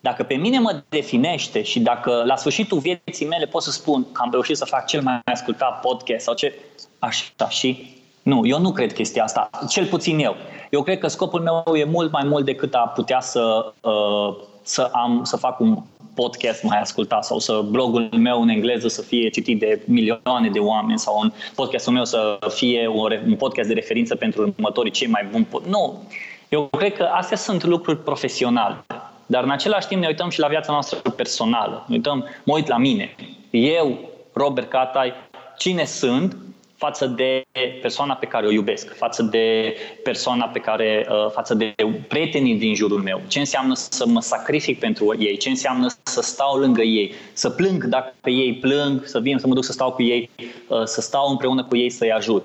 Dacă 0.00 0.22
pe 0.22 0.34
mine 0.34 0.58
mă 0.58 0.82
definește 0.88 1.62
și 1.62 1.80
dacă 1.80 2.22
la 2.26 2.36
sfârșitul 2.36 2.78
vieții 2.78 3.26
mele 3.26 3.46
pot 3.46 3.62
să 3.62 3.70
spun 3.70 4.12
că 4.12 4.20
am 4.24 4.30
reușit 4.30 4.56
să 4.56 4.64
fac 4.64 4.86
cel 4.86 5.02
mai 5.02 5.20
ascultat 5.24 5.80
podcast 5.80 6.24
sau 6.24 6.34
ce, 6.34 6.54
așa 6.98 7.48
și 7.48 7.96
nu, 8.22 8.46
eu 8.46 8.60
nu 8.60 8.72
cred 8.72 8.92
chestia 8.92 9.22
asta, 9.22 9.50
cel 9.68 9.86
puțin 9.86 10.18
eu. 10.18 10.36
Eu 10.70 10.82
cred 10.82 10.98
că 10.98 11.08
scopul 11.08 11.40
meu 11.40 11.76
e 11.76 11.84
mult 11.84 12.12
mai 12.12 12.24
mult 12.24 12.44
decât 12.44 12.74
a 12.74 12.92
putea 12.94 13.20
să, 13.20 13.72
uh, 13.80 14.36
să, 14.62 14.90
am, 14.92 15.24
să 15.24 15.36
fac 15.36 15.60
un 15.60 15.82
podcast 16.22 16.62
mai 16.62 16.80
ascultat 16.80 17.24
sau 17.24 17.38
să 17.38 17.64
blogul 17.70 18.08
meu 18.16 18.42
în 18.42 18.48
engleză 18.48 18.88
să 18.88 19.02
fie 19.02 19.28
citit 19.28 19.58
de 19.58 19.82
milioane 19.84 20.48
de 20.52 20.58
oameni 20.58 20.98
sau 20.98 21.18
un 21.22 21.32
podcastul 21.54 21.92
meu 21.92 22.04
să 22.04 22.38
fie 22.48 22.88
un, 23.26 23.36
podcast 23.36 23.68
de 23.68 23.74
referință 23.74 24.14
pentru 24.14 24.42
următorii 24.42 24.90
cei 24.92 25.06
mai 25.06 25.28
buni. 25.30 25.46
Nu, 25.68 26.02
eu 26.48 26.68
cred 26.78 26.94
că 26.94 27.02
astea 27.02 27.36
sunt 27.36 27.64
lucruri 27.64 27.98
profesionale. 27.98 28.84
Dar 29.26 29.42
în 29.42 29.50
același 29.50 29.86
timp 29.86 30.00
ne 30.00 30.06
uităm 30.06 30.28
și 30.28 30.40
la 30.40 30.48
viața 30.48 30.72
noastră 30.72 31.10
personală. 31.10 31.84
Ne 31.88 31.94
uităm, 31.94 32.24
mă 32.44 32.54
uit 32.54 32.66
la 32.66 32.76
mine. 32.78 33.14
Eu, 33.50 33.98
Robert 34.32 34.70
Catai, 34.70 35.12
cine 35.58 35.84
sunt 35.84 36.36
față 36.78 37.06
de 37.06 37.44
persoana 37.80 38.14
pe 38.14 38.26
care 38.26 38.46
o 38.46 38.50
iubesc, 38.50 38.96
față 38.96 39.22
de 39.22 39.76
persoana 40.02 40.44
pe 40.44 40.58
care, 40.58 41.06
uh, 41.10 41.30
față 41.30 41.54
de 41.54 41.74
prietenii 42.08 42.54
din 42.54 42.74
jurul 42.74 43.00
meu, 43.00 43.20
ce 43.26 43.38
înseamnă 43.38 43.74
să 43.74 44.06
mă 44.06 44.20
sacrific 44.20 44.78
pentru 44.78 45.16
ei, 45.18 45.36
ce 45.36 45.48
înseamnă 45.48 45.86
să 46.02 46.22
stau 46.22 46.56
lângă 46.56 46.82
ei, 46.82 47.14
să 47.32 47.50
plâng 47.50 47.84
dacă 47.84 48.30
ei 48.30 48.54
plâng, 48.54 49.04
să 49.04 49.20
vin 49.20 49.38
să 49.38 49.46
mă 49.46 49.54
duc 49.54 49.64
să 49.64 49.72
stau 49.72 49.92
cu 49.92 50.02
ei, 50.02 50.30
uh, 50.68 50.84
să 50.84 51.00
stau 51.00 51.30
împreună 51.30 51.64
cu 51.64 51.76
ei 51.76 51.90
să-i 51.90 52.12
ajut. 52.12 52.44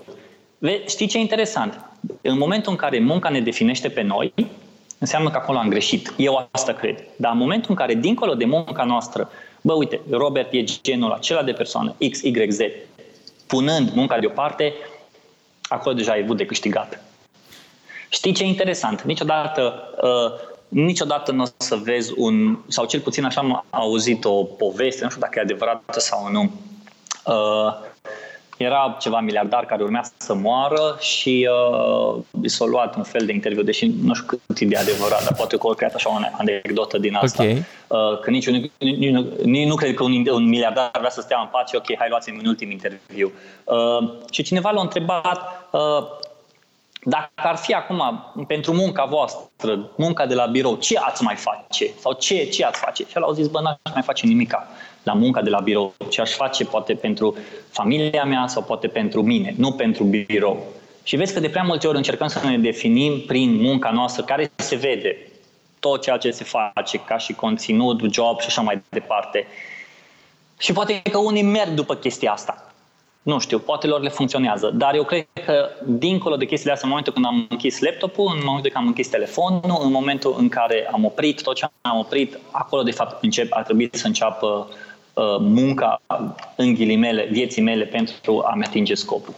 Știi 0.88 1.08
ce 1.08 1.17
e 1.17 1.22
interesant? 1.22 1.86
În 2.22 2.38
momentul 2.38 2.72
în 2.72 2.78
care 2.78 3.00
munca 3.00 3.30
ne 3.30 3.39
definește 3.39 3.89
pe 3.89 4.02
noi, 4.02 4.34
înseamnă 5.00 5.30
că 5.30 5.38
acolo 5.38 5.58
am 5.58 5.69
greșit. 5.69 6.13
Eu 6.17 6.48
asta 6.52 6.74
cred. 6.74 7.04
Dar 7.15 7.32
în 7.32 7.38
momentul 7.38 7.69
în 7.69 7.76
care, 7.76 7.93
dincolo 7.93 8.34
de 8.34 8.46
munca 8.46 8.84
noastră, 8.84 9.30
bă, 9.62 9.74
uite, 9.74 10.02
Robert 10.10 10.54
e 10.54 10.63
genul 10.82 11.12
acela 11.12 11.43
de 11.43 11.52
persoană, 11.52 11.96
X, 12.10 12.22
Y, 12.22 12.50
Z, 12.50 12.60
punând 13.53 13.89
munca 13.93 14.19
deoparte, 14.19 14.73
acolo 15.61 15.95
deja 15.95 16.11
ai 16.11 16.21
avut 16.23 16.37
de 16.37 16.45
câștigat. 16.45 16.99
Știi 18.09 18.33
ce 18.33 18.43
e 18.43 18.47
interesant? 18.47 19.01
Niciodată, 19.01 19.93
uh, 20.01 20.53
niciodată 20.67 21.31
nu 21.31 21.43
o 21.43 21.45
să 21.57 21.75
vezi 21.75 22.13
un, 22.15 22.59
sau 22.67 22.85
cel 22.85 22.99
puțin 22.99 23.23
așa 23.23 23.41
am 23.41 23.65
auzit 23.69 24.25
o 24.25 24.43
poveste, 24.43 25.03
nu 25.03 25.09
știu 25.09 25.21
dacă 25.21 25.39
e 25.39 25.41
adevărată 25.41 25.99
sau 25.99 26.31
nu, 26.31 26.51
uh, 27.25 27.73
era 28.57 28.97
ceva 28.99 29.19
miliardar 29.19 29.65
care 29.65 29.83
urmea 29.83 30.03
să 30.17 30.33
moară 30.33 30.97
și 30.99 31.49
uh, 32.15 32.23
i 32.41 32.49
s-a 32.49 32.65
luat 32.65 32.95
un 32.95 33.03
fel 33.03 33.25
de 33.25 33.33
interviu, 33.33 33.63
deși 33.63 33.91
nu 34.03 34.13
știu 34.13 34.39
cât 34.47 34.59
e 34.59 34.65
de 34.65 34.77
adevărat, 34.77 35.23
dar 35.23 35.33
poate 35.33 35.57
că 35.57 35.67
o 35.67 35.73
creat 35.73 35.93
așa 35.93 36.09
o 36.09 36.17
anecdotă 36.37 36.97
din 36.97 37.15
asta. 37.15 37.43
Okay. 37.43 37.65
Uh, 37.87 38.19
că 38.19 38.29
nici, 38.29 38.49
nici, 38.49 38.71
nici, 38.77 39.15
nici 39.43 39.67
nu 39.67 39.75
cred 39.75 39.93
că 39.93 40.03
un, 40.03 40.27
un 40.31 40.47
miliardar 40.47 40.91
vrea 40.97 41.09
să 41.09 41.21
stea 41.21 41.39
în 41.39 41.47
pace, 41.51 41.77
ok, 41.77 41.97
hai 41.97 42.09
luați-mi 42.09 42.37
un 42.41 42.47
ultim 42.47 42.71
interviu. 42.71 43.31
Uh, 43.63 44.13
și 44.31 44.43
cineva 44.43 44.71
l-a 44.71 44.81
întrebat 44.81 45.67
uh, 45.71 46.21
dacă 47.05 47.29
ar 47.35 47.55
fi 47.55 47.73
acum 47.73 48.25
pentru 48.47 48.73
munca 48.73 49.05
voastră, 49.05 49.89
munca 49.95 50.25
de 50.25 50.33
la 50.33 50.45
birou, 50.45 50.75
ce 50.75 50.97
ați 50.97 51.23
mai 51.23 51.35
face? 51.35 51.91
Sau 51.99 52.13
ce, 52.13 52.45
ce 52.45 52.65
ați 52.65 52.79
face? 52.79 53.03
Și 53.03 53.13
el 53.15 53.23
au 53.23 53.33
zis, 53.33 53.47
bă, 53.47 53.61
n-aș 53.61 53.93
mai 53.93 54.01
face 54.01 54.25
nimica 54.25 54.67
la 55.03 55.13
munca 55.13 55.41
de 55.41 55.49
la 55.49 55.59
birou, 55.59 55.93
ce 56.09 56.21
aș 56.21 56.31
face 56.31 56.65
poate 56.65 56.93
pentru 56.93 57.37
familia 57.69 58.23
mea 58.23 58.47
sau 58.47 58.63
poate 58.63 58.87
pentru 58.87 59.21
mine, 59.23 59.53
nu 59.57 59.71
pentru 59.71 60.03
birou. 60.03 60.63
Și 61.03 61.15
vezi 61.15 61.33
că 61.33 61.39
de 61.39 61.49
prea 61.49 61.63
multe 61.63 61.87
ori 61.87 61.97
încercăm 61.97 62.27
să 62.27 62.45
ne 62.45 62.57
definim 62.57 63.19
prin 63.27 63.61
munca 63.61 63.91
noastră, 63.91 64.23
care 64.23 64.51
se 64.55 64.75
vede 64.75 65.17
tot 65.79 66.01
ceea 66.01 66.17
ce 66.17 66.31
se 66.31 66.43
face, 66.43 66.97
ca 66.97 67.17
și 67.17 67.33
conținut, 67.33 68.01
job 68.11 68.39
și 68.39 68.47
așa 68.47 68.61
mai 68.61 68.81
departe. 68.89 69.47
Și 70.59 70.73
poate 70.73 71.01
că 71.11 71.17
unii 71.17 71.43
merg 71.43 71.69
după 71.69 71.95
chestia 71.95 72.31
asta. 72.31 72.67
Nu 73.21 73.39
știu, 73.39 73.59
poate 73.59 73.87
lor 73.87 74.01
le 74.01 74.09
funcționează, 74.09 74.71
dar 74.73 74.95
eu 74.95 75.03
cred 75.03 75.27
că 75.45 75.69
dincolo 75.85 76.35
de 76.35 76.45
chestiile 76.45 76.73
astea, 76.73 76.87
în 76.87 76.93
momentul 76.95 77.13
când 77.13 77.25
am 77.25 77.47
închis 77.49 77.79
laptopul, 77.79 78.31
în 78.35 78.41
momentul 78.43 78.71
când 78.71 78.83
am 78.83 78.87
închis 78.87 79.07
telefonul, 79.07 79.79
în 79.81 79.91
momentul 79.91 80.35
în 80.37 80.49
care 80.49 80.89
am 80.91 81.05
oprit 81.05 81.41
tot 81.41 81.55
ce 81.55 81.65
am 81.81 81.97
oprit, 81.97 82.39
acolo 82.51 82.83
de 82.83 82.91
fapt 82.91 83.23
încep, 83.23 83.47
ar 83.49 83.63
trebui 83.63 83.89
să 83.91 84.07
înceapă 84.07 84.67
Uh, 84.69 84.92
munca, 85.39 86.02
în 86.56 86.73
ghilimele, 86.73 87.28
vieții 87.32 87.62
mele 87.62 87.86
pentru 87.86 88.43
a-mi 88.45 88.63
atinge 88.63 88.93
scopul. 88.93 89.34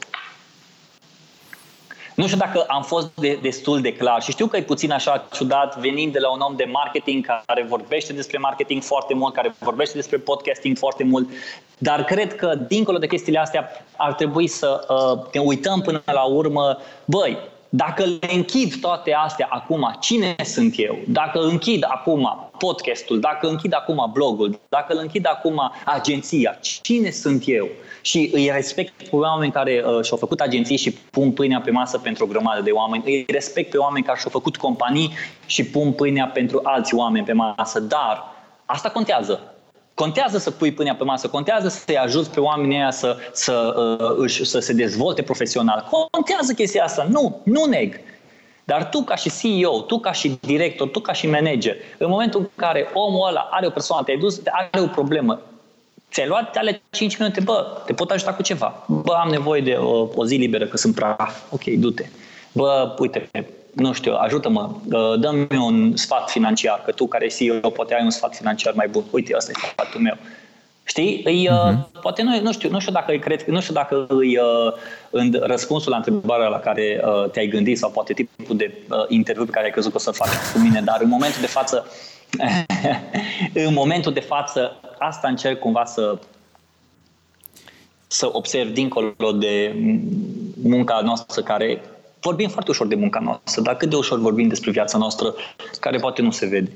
Nu 2.15 2.25
știu 2.25 2.37
dacă 2.37 2.65
am 2.67 2.83
fost 2.83 3.11
de, 3.15 3.39
destul 3.41 3.81
de 3.81 3.93
clar 3.93 4.21
și 4.21 4.31
știu 4.31 4.47
că 4.47 4.57
e 4.57 4.61
puțin 4.61 4.91
așa 4.91 5.27
ciudat 5.33 5.79
venind 5.79 6.11
de 6.13 6.19
la 6.19 6.31
un 6.31 6.39
om 6.39 6.55
de 6.55 6.69
marketing 6.71 7.25
care 7.45 7.65
vorbește 7.69 8.13
despre 8.13 8.37
marketing 8.37 8.81
foarte 8.81 9.13
mult, 9.13 9.33
care 9.33 9.55
vorbește 9.59 9.95
despre 9.95 10.17
podcasting 10.17 10.77
foarte 10.77 11.03
mult, 11.03 11.29
dar 11.77 12.03
cred 12.03 12.35
că 12.35 12.55
dincolo 12.67 12.97
de 12.97 13.07
chestiile 13.07 13.39
astea 13.39 13.69
ar 13.97 14.13
trebui 14.13 14.47
să 14.47 14.85
uh, 14.89 15.25
ne 15.33 15.39
uităm 15.39 15.81
până 15.81 16.01
la 16.05 16.23
urmă, 16.23 16.77
băi, 17.05 17.37
dacă 17.75 18.03
le 18.03 18.33
închid 18.33 18.75
toate 18.75 19.13
astea 19.13 19.47
acum, 19.49 19.97
cine 19.99 20.35
sunt 20.43 20.73
eu? 20.77 20.97
Dacă 21.07 21.39
închid 21.39 21.83
acum 21.87 22.49
podcastul, 22.57 23.19
dacă 23.19 23.47
închid 23.47 23.73
acum 23.73 24.09
blogul, 24.13 24.59
dacă 24.69 24.93
îl 24.93 24.99
închid 25.01 25.27
acum 25.27 25.71
agenția, 25.85 26.59
cine 26.81 27.09
sunt 27.09 27.43
eu? 27.45 27.67
Și 28.01 28.29
îi 28.33 28.49
respect 28.53 29.09
pe 29.09 29.15
oameni 29.15 29.51
care 29.51 29.83
uh, 29.85 30.03
și-au 30.03 30.17
făcut 30.17 30.39
agenții 30.39 30.77
și 30.77 30.91
pun 30.91 31.31
pâinea 31.31 31.61
pe 31.61 31.71
masă 31.71 31.97
pentru 31.97 32.23
o 32.23 32.27
grămadă 32.27 32.61
de 32.61 32.71
oameni. 32.71 33.03
Îi 33.05 33.25
respect 33.27 33.69
pe 33.69 33.77
oameni 33.77 34.05
care 34.05 34.17
și-au 34.19 34.31
făcut 34.31 34.57
companii 34.57 35.13
și 35.45 35.65
pun 35.65 35.91
pâinea 35.91 36.25
pentru 36.27 36.59
alți 36.63 36.95
oameni 36.95 37.25
pe 37.25 37.33
masă. 37.33 37.79
Dar 37.79 38.23
asta 38.65 38.89
contează. 38.89 39.54
Contează 39.95 40.37
să 40.37 40.51
pui 40.51 40.71
pâinea 40.71 40.95
pe 40.95 41.03
masă, 41.03 41.27
contează 41.27 41.67
să-i 41.67 41.97
ajuți 41.97 42.29
pe 42.29 42.39
oamenii 42.39 42.77
ăia 42.77 42.91
să, 42.91 43.17
să, 43.31 43.75
uh, 43.99 44.15
își, 44.17 44.45
să 44.45 44.59
se 44.59 44.73
dezvolte 44.73 45.21
profesional. 45.21 45.87
Contează 46.11 46.53
chestia 46.53 46.83
asta. 46.83 47.07
Nu, 47.09 47.41
nu 47.43 47.65
neg. 47.65 47.99
Dar 48.63 48.89
tu 48.89 49.01
ca 49.01 49.15
și 49.15 49.31
CEO, 49.39 49.81
tu 49.81 49.99
ca 49.99 50.11
și 50.11 50.37
director, 50.41 50.87
tu 50.87 50.99
ca 50.99 51.13
și 51.13 51.27
manager, 51.27 51.75
în 51.97 52.09
momentul 52.09 52.39
în 52.39 52.47
care 52.55 52.89
omul 52.93 53.27
ăla 53.27 53.47
are 53.51 53.65
o 53.65 53.69
persoană, 53.69 54.03
te-ai 54.03 54.17
dus, 54.17 54.41
are 54.45 54.83
o 54.83 54.87
problemă, 54.87 55.41
ți-ai 56.11 56.27
luat 56.27 56.55
ale 56.55 56.81
5 56.89 57.17
minute, 57.17 57.41
bă, 57.41 57.81
te 57.85 57.93
pot 57.93 58.11
ajuta 58.11 58.33
cu 58.33 58.41
ceva. 58.41 58.85
Bă, 58.87 59.13
am 59.13 59.29
nevoie 59.29 59.61
de 59.61 59.71
o, 59.71 60.07
o 60.15 60.25
zi 60.25 60.35
liberă, 60.35 60.65
că 60.65 60.77
sunt 60.77 60.95
praf. 60.95 61.41
Ok, 61.49 61.63
du-te. 61.63 62.05
Bă, 62.51 62.95
uite, 62.99 63.29
nu 63.75 63.93
știu, 63.93 64.13
ajută-mă, 64.13 64.69
dă-mi 65.19 65.47
un 65.57 65.95
sfat 65.95 66.29
financiar, 66.29 66.81
că 66.85 66.91
tu 66.91 67.07
care 67.07 67.25
ești 67.25 67.45
CEO 67.45 67.69
poate 67.69 67.95
ai 67.95 68.03
un 68.03 68.09
sfat 68.09 68.35
financiar 68.35 68.73
mai 68.73 68.87
bun. 68.87 69.03
Uite, 69.11 69.33
ăsta 69.35 69.51
e 69.51 69.67
sfatul 69.67 70.01
meu. 70.01 70.17
Știi? 70.83 71.21
Îi, 71.23 71.49
uh-huh. 71.51 72.01
Poate 72.01 72.21
nu, 72.21 72.41
nu 72.41 72.51
știu, 72.51 72.69
nu 72.69 72.79
știu 72.79 72.91
dacă 72.91 73.11
îi 73.11 73.19
cred, 73.19 73.43
nu 73.43 73.61
știu 73.61 73.73
dacă 73.73 74.05
îi 74.09 74.37
uh, 74.37 74.73
în 75.09 75.39
răspunsul 75.41 75.91
la 75.91 75.97
întrebarea 75.97 76.47
la 76.47 76.59
care 76.59 77.01
uh, 77.05 77.29
te-ai 77.29 77.47
gândit 77.47 77.77
sau 77.77 77.89
poate 77.89 78.13
tipul 78.13 78.57
de 78.57 78.73
uh, 78.89 79.05
interviu 79.07 79.45
pe 79.45 79.51
care 79.51 79.65
ai 79.65 79.71
crezut 79.71 79.91
că 79.91 79.97
o 79.97 79.99
să 79.99 80.11
faci 80.11 80.29
cu 80.53 80.59
mine, 80.59 80.81
dar 80.81 81.01
în 81.01 81.07
momentul 81.07 81.41
de 81.41 81.47
față 81.47 81.85
în 83.67 83.73
momentul 83.73 84.13
de 84.13 84.19
față 84.19 84.79
asta 84.99 85.27
încerc 85.27 85.59
cumva 85.59 85.85
să 85.85 86.17
să 88.07 88.29
observ 88.31 88.73
dincolo 88.73 89.31
de 89.31 89.75
munca 90.63 91.01
noastră 91.03 91.41
care 91.41 91.81
vorbim 92.25 92.49
foarte 92.49 92.71
ușor 92.71 92.87
de 92.87 92.95
munca 92.95 93.19
noastră, 93.19 93.61
dar 93.61 93.75
cât 93.75 93.89
de 93.89 93.95
ușor 93.95 94.19
vorbim 94.19 94.47
despre 94.47 94.71
viața 94.71 94.97
noastră 94.97 95.33
care 95.79 95.97
poate 95.97 96.21
nu 96.21 96.31
se 96.31 96.45
vede. 96.45 96.71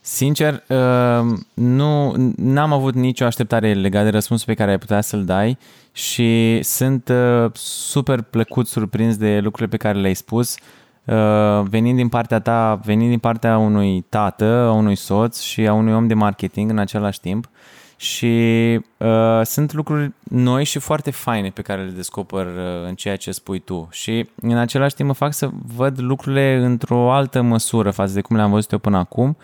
Sincer, 0.00 0.62
uh, 0.68 1.38
nu 1.54 2.14
n-am 2.36 2.72
avut 2.72 2.94
nicio 2.94 3.24
așteptare 3.24 3.72
legată 3.74 4.04
de 4.04 4.10
răspunsul 4.10 4.46
pe 4.46 4.54
care 4.54 4.70
ai 4.70 4.78
putea 4.78 5.00
să-l 5.00 5.24
dai 5.24 5.58
și 5.92 6.60
sunt 6.62 7.08
uh, 7.08 7.50
super 7.54 8.22
plăcut 8.22 8.66
surprins 8.66 9.16
de 9.16 9.40
lucrurile 9.42 9.76
pe 9.76 9.76
care 9.76 9.98
le-ai 9.98 10.14
spus, 10.14 10.56
uh, 11.04 11.62
venind 11.70 11.96
din 11.96 12.08
partea 12.08 12.40
ta, 12.40 12.80
venind 12.84 13.08
din 13.08 13.18
partea 13.18 13.58
unui 13.58 14.04
tată, 14.08 14.44
a 14.44 14.72
unui 14.72 14.96
soț 14.96 15.40
și 15.40 15.66
a 15.66 15.72
unui 15.72 15.92
om 15.92 16.06
de 16.06 16.14
marketing 16.14 16.70
în 16.70 16.78
același 16.78 17.20
timp 17.20 17.48
și 17.96 18.80
uh, 18.96 19.40
sunt 19.42 19.72
lucruri 19.72 20.12
noi 20.22 20.64
și 20.64 20.78
foarte 20.78 21.10
faine 21.10 21.50
pe 21.50 21.62
care 21.62 21.84
le 21.84 21.90
descoper 21.90 22.46
uh, 22.46 22.86
în 22.86 22.94
ceea 22.94 23.16
ce 23.16 23.30
spui 23.30 23.58
tu. 23.58 23.88
Și 23.90 24.28
în 24.40 24.56
același 24.56 24.94
timp 24.94 25.08
mă 25.08 25.14
fac 25.14 25.32
să 25.32 25.48
văd 25.76 26.00
lucrurile 26.00 26.54
într-o 26.54 27.12
altă 27.12 27.42
măsură 27.42 27.90
față 27.90 28.14
de 28.14 28.20
cum 28.20 28.36
le-am 28.36 28.50
văzut 28.50 28.72
eu 28.72 28.78
până 28.78 28.98
acum 28.98 29.36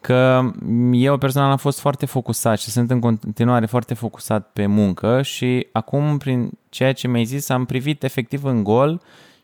că 0.00 0.50
eu 0.92 1.16
personal 1.16 1.50
am 1.50 1.56
fost 1.56 1.80
foarte 1.80 2.06
focusat 2.06 2.60
și 2.60 2.70
sunt 2.70 2.90
în 2.90 3.00
continuare 3.00 3.66
foarte 3.66 3.94
focusat 3.94 4.50
pe 4.52 4.66
muncă 4.66 5.22
și 5.22 5.66
acum 5.72 6.18
prin 6.18 6.50
ceea 6.68 6.92
ce 6.92 7.08
mi-ai 7.08 7.24
zis 7.24 7.48
am 7.48 7.64
privit 7.64 8.02
efectiv 8.02 8.44
în 8.44 8.64
gol 8.64 9.00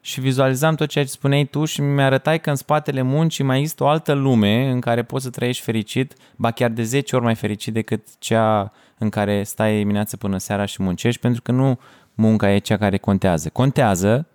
și 0.07 0.21
vizualizam 0.21 0.75
tot 0.75 0.89
ceea 0.89 1.05
ce 1.05 1.11
spuneai 1.11 1.45
tu 1.45 1.65
și 1.65 1.81
mi-arătai 1.81 2.41
că 2.41 2.51
în 2.51 2.57
spatele 2.57 3.03
muncii 3.03 3.45
mai 3.45 3.59
există 3.59 3.85
o 3.85 3.87
altă 3.87 4.13
lume 4.13 4.71
în 4.71 4.81
care 4.81 5.03
poți 5.03 5.25
să 5.25 5.31
trăiești 5.31 5.63
fericit, 5.63 6.15
ba 6.37 6.51
chiar 6.51 6.71
de 6.71 6.83
10 6.83 7.17
ori 7.17 7.25
mai 7.25 7.35
fericit 7.35 7.73
decât 7.73 8.07
cea 8.19 8.73
în 8.99 9.09
care 9.09 9.43
stai 9.43 9.77
dimineața 9.77 10.17
până 10.17 10.39
seara 10.39 10.65
și 10.65 10.83
muncești, 10.83 11.21
pentru 11.21 11.43
că 11.43 11.53
nu 11.53 11.79
munca 12.15 12.53
e 12.53 12.59
cea 12.59 12.77
care 12.77 12.99
contează. 12.99 13.49
Contează, 13.49 14.27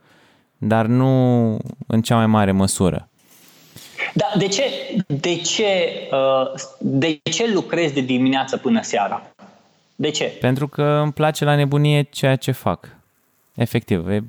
dar 0.58 0.86
nu 0.86 1.58
în 1.88 2.02
cea 2.02 2.16
mai 2.16 2.28
mare 2.28 2.52
măsură. 2.52 3.10
Da, 4.14 4.26
de 4.38 4.48
ce, 4.48 4.64
de 5.08 5.36
ce, 5.36 5.66
uh, 6.12 6.62
de 6.80 7.20
ce 7.32 7.52
lucrezi 7.54 7.94
de 7.94 8.02
dimineață 8.02 8.58
până 8.58 8.82
seara? 8.82 9.24
De 9.96 10.10
ce? 10.10 10.24
Pentru 10.40 10.68
că 10.68 11.00
îmi 11.04 11.14
place 11.14 11.46
la 11.46 11.56
nebunie 11.56 12.02
ceea 12.02 12.36
ce 12.36 12.52
fac. 12.52 12.96
Efectiv. 13.56 14.08
E... 14.08 14.24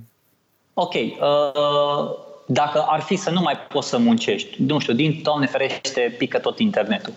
Ok. 0.74 0.94
Uh, 0.94 2.10
dacă 2.46 2.84
ar 2.88 3.00
fi 3.00 3.16
să 3.16 3.30
nu 3.30 3.40
mai 3.40 3.56
poți 3.56 3.88
să 3.88 3.98
muncești, 3.98 4.62
nu 4.62 4.78
știu, 4.78 4.92
din 4.92 5.20
Doamne 5.22 5.46
ferește, 5.46 6.14
pică 6.18 6.38
tot 6.38 6.58
internetul 6.58 7.12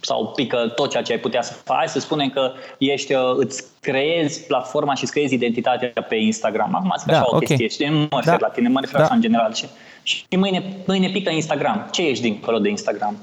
sau 0.00 0.26
pică 0.26 0.72
tot 0.74 0.90
ceea 0.90 1.02
ce 1.02 1.12
ai 1.12 1.18
putea 1.18 1.42
să 1.42 1.52
faci. 1.52 1.76
Hai 1.76 1.88
să 1.88 1.98
spunem 1.98 2.28
că 2.28 2.52
ești, 2.78 3.14
uh, 3.14 3.34
îți 3.36 3.64
creezi 3.80 4.46
platforma 4.46 4.94
și 4.94 5.02
îți 5.02 5.12
creezi 5.12 5.34
identitatea 5.34 5.92
pe 6.08 6.16
Instagram. 6.16 6.74
Acum 6.74 6.94
zic 6.98 7.06
da, 7.06 7.14
așa 7.14 7.24
o 7.26 7.36
okay. 7.36 7.56
chestie 7.56 7.68
și 7.68 7.92
nu 7.92 7.98
mă 8.10 8.20
refer 8.24 8.38
da. 8.38 8.46
la 8.46 8.52
tine, 8.52 8.68
mă 8.68 8.80
refer 8.80 8.98
da. 8.98 9.04
așa 9.04 9.14
în 9.14 9.20
general. 9.20 9.54
Și, 9.54 9.66
și 10.02 10.24
mâine, 10.36 10.76
mâine 10.86 11.08
pică 11.08 11.30
Instagram. 11.30 11.88
Ce 11.90 12.02
ești 12.02 12.22
dincolo 12.22 12.58
de 12.58 12.68
Instagram? 12.68 13.16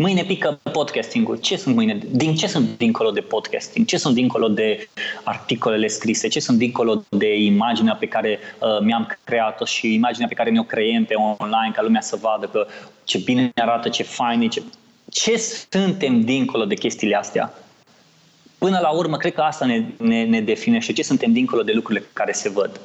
Mâine 0.00 0.24
pică 0.24 0.60
podcastingul. 0.72 1.36
Ce 1.36 1.56
sunt 1.56 1.74
mâine? 1.74 1.98
Din 2.10 2.34
ce 2.34 2.46
sunt 2.46 2.76
dincolo 2.76 3.10
de 3.10 3.20
podcasting? 3.20 3.86
Ce 3.86 3.96
sunt 3.96 4.14
dincolo 4.14 4.48
de 4.48 4.88
articolele 5.24 5.86
scrise? 5.86 6.28
Ce 6.28 6.40
sunt 6.40 6.58
dincolo 6.58 7.04
de 7.08 7.34
imaginea 7.36 7.94
pe 7.94 8.06
care 8.06 8.38
uh, 8.60 8.80
mi-am 8.80 9.16
creat-o 9.24 9.64
și 9.64 9.94
imaginea 9.94 10.28
pe 10.28 10.34
care 10.34 10.50
ne-o 10.50 10.62
creiem 10.62 11.04
pe 11.04 11.14
online 11.14 11.72
ca 11.74 11.82
lumea 11.82 12.00
să 12.00 12.16
vadă 12.20 12.46
că 12.46 12.66
ce 13.04 13.18
bine 13.18 13.52
arată, 13.54 13.88
ce 13.88 14.02
fain 14.02 14.48
ce... 14.48 14.62
Ce 15.10 15.36
suntem 15.70 16.20
dincolo 16.20 16.64
de 16.64 16.74
chestiile 16.74 17.16
astea? 17.16 17.54
Până 18.58 18.78
la 18.82 18.90
urmă, 18.90 19.16
cred 19.16 19.34
că 19.34 19.40
asta 19.40 19.64
ne, 19.64 19.84
ne, 19.96 20.24
ne 20.24 20.40
definește. 20.40 20.92
Ce 20.92 21.02
suntem 21.02 21.32
dincolo 21.32 21.62
de 21.62 21.72
lucrurile 21.72 22.06
care 22.12 22.32
se 22.32 22.48
văd? 22.48 22.80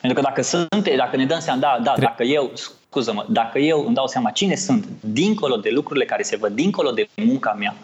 Pentru 0.00 0.20
că 0.20 0.26
dacă 0.26 0.42
suntem, 0.42 0.96
dacă 0.96 1.16
ne 1.16 1.26
dăm 1.26 1.40
seama, 1.40 1.60
da, 1.60 1.80
da, 1.82 1.94
dacă 1.98 2.22
eu, 2.22 2.52
scuză-mă, 2.88 3.26
dacă 3.28 3.58
eu 3.58 3.84
îmi 3.86 3.94
dau 3.94 4.06
seama 4.06 4.30
cine 4.30 4.54
sunt, 4.54 4.88
dincolo 5.00 5.56
de 5.56 5.70
lucrurile 5.72 6.04
care 6.04 6.22
se 6.22 6.36
văd, 6.36 6.52
dincolo 6.52 6.90
de 6.90 7.08
munca 7.16 7.52
mea, 7.58 7.74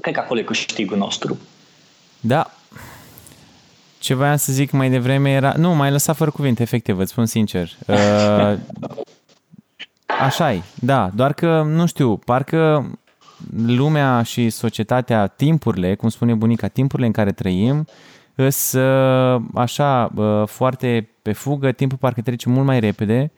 cred 0.00 0.14
că 0.14 0.20
acolo 0.20 0.40
e 0.40 0.42
câștigul 0.42 0.96
nostru. 0.96 1.38
Da. 2.20 2.50
Ce 3.98 4.14
voiam 4.14 4.36
să 4.36 4.52
zic 4.52 4.70
mai 4.70 4.90
devreme 4.90 5.30
era... 5.30 5.54
Nu, 5.56 5.74
mai 5.74 5.90
lăsat 5.90 6.16
fără 6.16 6.30
cuvinte, 6.30 6.62
efectiv, 6.62 6.98
îți 6.98 7.10
spun 7.10 7.26
sincer. 7.26 7.70
Uh, 7.86 8.58
așa 10.20 10.52
e, 10.52 10.62
da, 10.74 11.10
doar 11.14 11.32
că, 11.32 11.62
nu 11.62 11.86
știu, 11.86 12.16
parcă 12.16 12.90
lumea 13.66 14.22
și 14.22 14.50
societatea, 14.50 15.26
timpurile, 15.26 15.94
cum 15.94 16.08
spune 16.08 16.34
bunica, 16.34 16.68
timpurile 16.68 17.06
în 17.06 17.12
care 17.12 17.32
trăim, 17.32 17.86
îs 18.34 18.74
așa 19.54 20.12
foarte 20.46 21.08
pe 21.22 21.32
fugă, 21.32 21.72
timpul 21.72 21.98
parcă 21.98 22.20
trece 22.20 22.48
mult 22.48 22.66
mai 22.66 22.80
repede 22.80 23.30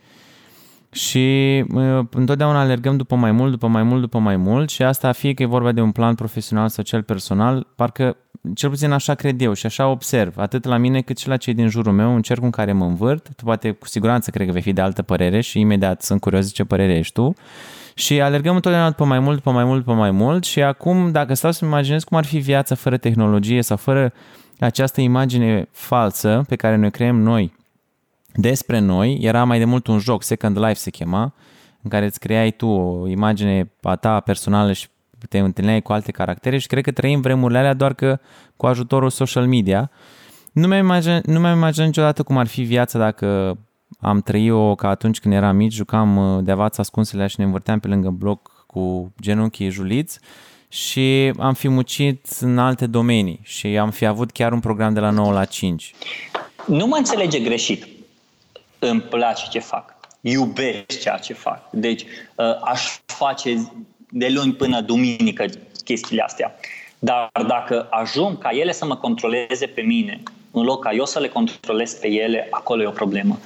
și 0.96 1.64
întotdeauna 2.10 2.60
alergăm 2.60 2.96
după 2.96 3.14
mai 3.14 3.32
mult, 3.32 3.50
după 3.50 3.66
mai 3.66 3.82
mult, 3.82 4.00
după 4.00 4.18
mai 4.18 4.36
mult 4.36 4.70
și 4.70 4.82
asta 4.82 5.12
fie 5.12 5.34
că 5.34 5.42
e 5.42 5.46
vorba 5.46 5.72
de 5.72 5.80
un 5.80 5.92
plan 5.92 6.14
profesional 6.14 6.68
sau 6.68 6.84
cel 6.84 7.02
personal, 7.02 7.66
parcă 7.74 8.16
cel 8.54 8.70
puțin 8.70 8.90
așa 8.90 9.14
cred 9.14 9.40
eu 9.40 9.52
și 9.52 9.66
așa 9.66 9.88
observ, 9.88 10.38
atât 10.38 10.64
la 10.64 10.76
mine 10.76 11.00
cât 11.00 11.18
și 11.18 11.28
la 11.28 11.36
cei 11.36 11.54
din 11.54 11.68
jurul 11.68 11.92
meu, 11.92 12.14
un 12.14 12.22
cerc 12.22 12.42
în 12.42 12.50
care 12.50 12.72
mă 12.72 12.84
învârt, 12.84 13.28
tu 13.36 13.44
poate 13.44 13.70
cu 13.70 13.86
siguranță 13.86 14.30
cred 14.30 14.46
că 14.46 14.52
vei 14.52 14.62
fi 14.62 14.72
de 14.72 14.80
altă 14.80 15.02
părere 15.02 15.40
și 15.40 15.60
imediat 15.60 16.02
sunt 16.02 16.20
curios 16.20 16.52
ce 16.52 16.64
părere 16.64 16.94
ești 16.94 17.12
tu. 17.12 17.34
Și 17.94 18.20
alergăm 18.20 18.54
întotdeauna 18.54 18.88
după 18.88 19.04
mai 19.04 19.18
mult, 19.18 19.36
după 19.36 19.50
mai 19.50 19.64
mult, 19.64 19.78
după 19.78 19.92
mai 19.92 20.10
mult 20.10 20.44
și 20.44 20.62
acum 20.62 21.10
dacă 21.10 21.34
stau 21.34 21.52
să-mi 21.52 21.70
imaginez 21.70 22.04
cum 22.04 22.16
ar 22.16 22.24
fi 22.24 22.38
viața 22.38 22.74
fără 22.74 22.96
tehnologie 22.96 23.62
sau 23.62 23.76
fără 23.76 24.12
această 24.58 25.00
imagine 25.00 25.68
falsă 25.70 26.44
pe 26.48 26.56
care 26.56 26.76
ne 26.76 26.90
creăm 26.90 27.20
noi 27.20 27.52
despre 28.36 28.78
noi, 28.78 29.18
era 29.20 29.44
mai 29.44 29.58
de 29.58 29.64
mult 29.64 29.86
un 29.86 29.98
joc, 29.98 30.22
Second 30.22 30.58
Life 30.58 30.74
se 30.74 30.90
chema, 30.90 31.34
în 31.82 31.90
care 31.90 32.04
îți 32.04 32.18
creai 32.18 32.50
tu 32.50 32.66
o 32.66 33.08
imagine 33.08 33.72
a 33.82 33.96
ta 33.96 34.20
personală 34.20 34.72
și 34.72 34.88
te 35.28 35.38
întâlneai 35.38 35.82
cu 35.82 35.92
alte 35.92 36.10
caractere 36.10 36.58
și 36.58 36.66
cred 36.66 36.82
că 36.82 36.90
trăim 36.90 37.20
vremurile 37.20 37.58
alea 37.58 37.74
doar 37.74 37.94
că 37.94 38.18
cu 38.56 38.66
ajutorul 38.66 39.10
social 39.10 39.46
media. 39.46 39.90
Nu 40.52 40.66
mi-am 40.66 40.84
imaginat, 40.84 41.26
nu 41.26 41.40
mi-am 41.40 41.56
imaginat 41.56 41.86
niciodată 41.86 42.22
cum 42.22 42.36
ar 42.36 42.46
fi 42.46 42.62
viața 42.62 42.98
dacă 42.98 43.58
am 44.00 44.20
trăit-o 44.20 44.74
ca 44.74 44.88
atunci 44.88 45.20
când 45.20 45.34
eram 45.34 45.56
mici, 45.56 45.72
jucam 45.72 46.16
uh, 46.16 46.44
de 46.44 46.50
avați 46.50 46.80
ascunselea 46.80 47.26
și 47.26 47.34
ne 47.38 47.44
învârteam 47.44 47.78
pe 47.78 47.88
lângă 47.88 48.08
bloc 48.08 48.64
cu 48.66 49.12
genunchii 49.20 49.70
juliți 49.70 50.18
și 50.68 51.32
am 51.38 51.54
fi 51.54 51.68
mucit 51.68 52.26
în 52.40 52.58
alte 52.58 52.86
domenii 52.86 53.40
și 53.42 53.66
am 53.66 53.90
fi 53.90 54.06
avut 54.06 54.30
chiar 54.30 54.52
un 54.52 54.60
program 54.60 54.94
de 54.94 55.00
la 55.00 55.10
9 55.10 55.32
la 55.32 55.44
5. 55.44 55.94
nu 56.66 56.86
mă 56.86 56.96
înțelege 56.96 57.38
greșit. 57.38 57.95
Îmi 58.78 59.00
place 59.00 59.44
ce 59.50 59.58
fac. 59.58 59.94
Iubesc 60.20 61.00
ceea 61.00 61.16
ce 61.16 61.32
fac. 61.32 61.70
Deci 61.70 62.02
uh, 62.02 62.60
aș 62.64 62.98
face 63.06 63.72
de 64.10 64.28
luni 64.28 64.52
până 64.52 64.80
duminică 64.80 65.44
chestiile 65.84 66.22
astea. 66.22 66.54
Dar 66.98 67.30
dacă 67.46 67.86
ajung 67.90 68.38
ca 68.38 68.50
ele 68.50 68.72
să 68.72 68.84
mă 68.84 68.96
controleze 68.96 69.66
pe 69.66 69.80
mine, 69.80 70.22
în 70.50 70.62
loc 70.62 70.82
ca 70.82 70.92
eu 70.92 71.04
să 71.04 71.18
le 71.18 71.28
controlez 71.28 71.94
pe 71.94 72.08
ele, 72.08 72.48
acolo 72.50 72.82
e 72.82 72.86
o 72.86 72.90
problemă. 72.90 73.38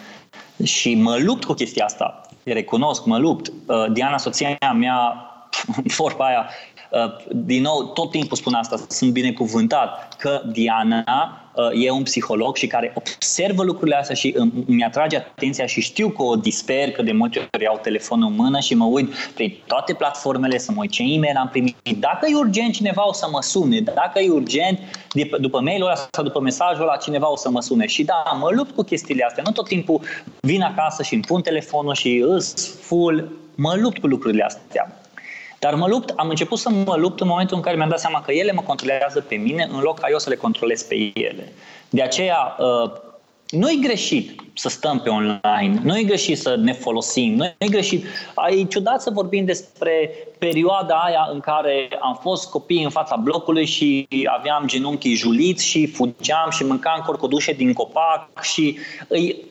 Și 0.63 0.95
mă 0.95 1.17
lupt 1.17 1.45
cu 1.45 1.53
chestia 1.53 1.85
asta. 1.85 2.21
Recunosc, 2.45 3.05
mă 3.05 3.19
lupt. 3.19 3.53
Uh, 3.67 3.93
Diana, 3.93 4.19
soția 4.19 4.59
mea, 4.75 5.27
vorba 5.99 6.27
aia, 6.27 6.51
Uh, 6.91 7.17
din 7.33 7.63
nou, 7.63 7.85
tot 7.85 8.11
timpul 8.11 8.37
spun 8.37 8.55
asta, 8.55 8.77
sunt 8.89 9.13
binecuvântat 9.13 10.17
că 10.19 10.43
Diana 10.53 11.05
uh, 11.07 11.50
e 11.73 11.91
un 11.91 12.03
psiholog 12.03 12.57
și 12.57 12.67
care 12.67 12.93
observă 12.95 13.63
lucrurile 13.63 13.97
astea 13.97 14.15
și 14.15 14.35
îmi 14.67 14.85
atrage 14.85 15.17
atenția 15.17 15.67
și 15.67 15.81
știu 15.81 16.09
că 16.09 16.23
o 16.23 16.37
disper, 16.37 16.91
că 16.91 17.03
de 17.03 17.13
multe 17.13 17.49
ori 17.55 17.63
iau 17.63 17.79
telefonul 17.83 18.29
în 18.29 18.35
mână 18.35 18.61
și 18.61 18.75
mă 18.75 18.85
uit 18.85 19.15
prin 19.35 19.57
toate 19.67 19.93
platformele 19.95 20.59
să 20.59 20.73
mă 20.73 20.81
uit 20.81 20.91
ce 20.91 21.03
e-mail 21.03 21.37
am 21.37 21.49
primit. 21.49 21.77
Dacă 21.99 22.27
e 22.31 22.35
urgent, 22.35 22.73
cineva 22.75 23.09
o 23.09 23.13
să 23.13 23.29
mă 23.31 23.43
sune. 23.43 23.81
Dacă 23.81 24.21
e 24.21 24.31
urgent, 24.31 24.79
după 25.41 25.61
mail-ul 25.61 25.87
ăla 25.87 25.97
sau 26.11 26.25
după 26.25 26.41
mesajul 26.41 26.83
ăla, 26.83 26.97
cineva 26.97 27.31
o 27.31 27.37
să 27.37 27.51
mă 27.51 27.61
sune. 27.61 27.87
Și 27.87 28.05
da, 28.05 28.37
mă 28.41 28.51
lupt 28.53 28.75
cu 28.75 28.83
chestiile 28.83 29.25
astea. 29.25 29.43
Nu 29.47 29.53
tot 29.53 29.69
timpul 29.69 30.01
vin 30.41 30.63
acasă 30.63 31.03
și 31.03 31.15
îmi 31.15 31.23
pun 31.23 31.41
telefonul 31.41 31.95
și 31.95 32.25
îs 32.27 32.75
full. 32.81 33.33
Mă 33.55 33.75
lupt 33.77 33.99
cu 33.99 34.07
lucrurile 34.07 34.43
astea. 34.43 35.00
Dar 35.61 35.75
mă 35.75 35.87
lupt, 35.87 36.13
am 36.17 36.29
început 36.29 36.59
să 36.59 36.71
mă 36.71 36.97
lupt 36.97 37.21
în 37.21 37.27
momentul 37.27 37.57
în 37.57 37.63
care 37.63 37.77
mi-am 37.77 37.89
dat 37.89 38.01
seama 38.01 38.23
că 38.23 38.33
ele 38.33 38.53
mă 38.53 38.63
controlează 38.63 39.21
pe 39.21 39.35
mine 39.35 39.69
în 39.73 39.81
loc 39.81 39.99
ca 39.99 40.07
eu 40.11 40.19
să 40.19 40.29
le 40.29 40.37
controlez 40.37 40.83
pe 40.83 40.95
ele. 41.15 41.53
De 41.91 42.03
aceea, 42.03 42.57
uh, 42.59 42.91
nu 43.51 43.71
e 43.71 43.77
greșit 43.83 44.41
să 44.55 44.69
stăm 44.69 45.01
pe 45.01 45.09
online, 45.09 45.81
nu 45.83 45.99
e 45.99 46.03
greșit 46.03 46.39
să 46.39 46.57
ne 46.57 46.73
folosim, 46.73 47.35
nu 47.35 47.45
e 47.45 47.67
greșit. 47.67 48.05
E 48.49 48.65
ciudat 48.65 49.03
să 49.03 49.11
vorbim 49.11 49.45
despre 49.45 50.11
perioada 50.39 50.95
aia 50.95 51.29
în 51.33 51.41
care 51.41 51.89
am 52.01 52.19
fost 52.23 52.51
copii 52.51 52.85
în 52.85 52.91
fața 52.91 53.17
blocului 53.17 53.67
și 53.67 54.09
aveam 54.39 54.67
genunchii 54.67 55.15
juliți 55.15 55.67
și 55.67 55.87
fugeam 55.87 56.51
și 56.51 56.65
mâncam 56.65 57.03
corcodușe 57.07 57.53
din 57.53 57.73
copac 57.73 58.43
și 58.43 58.79
îi, 59.09 59.45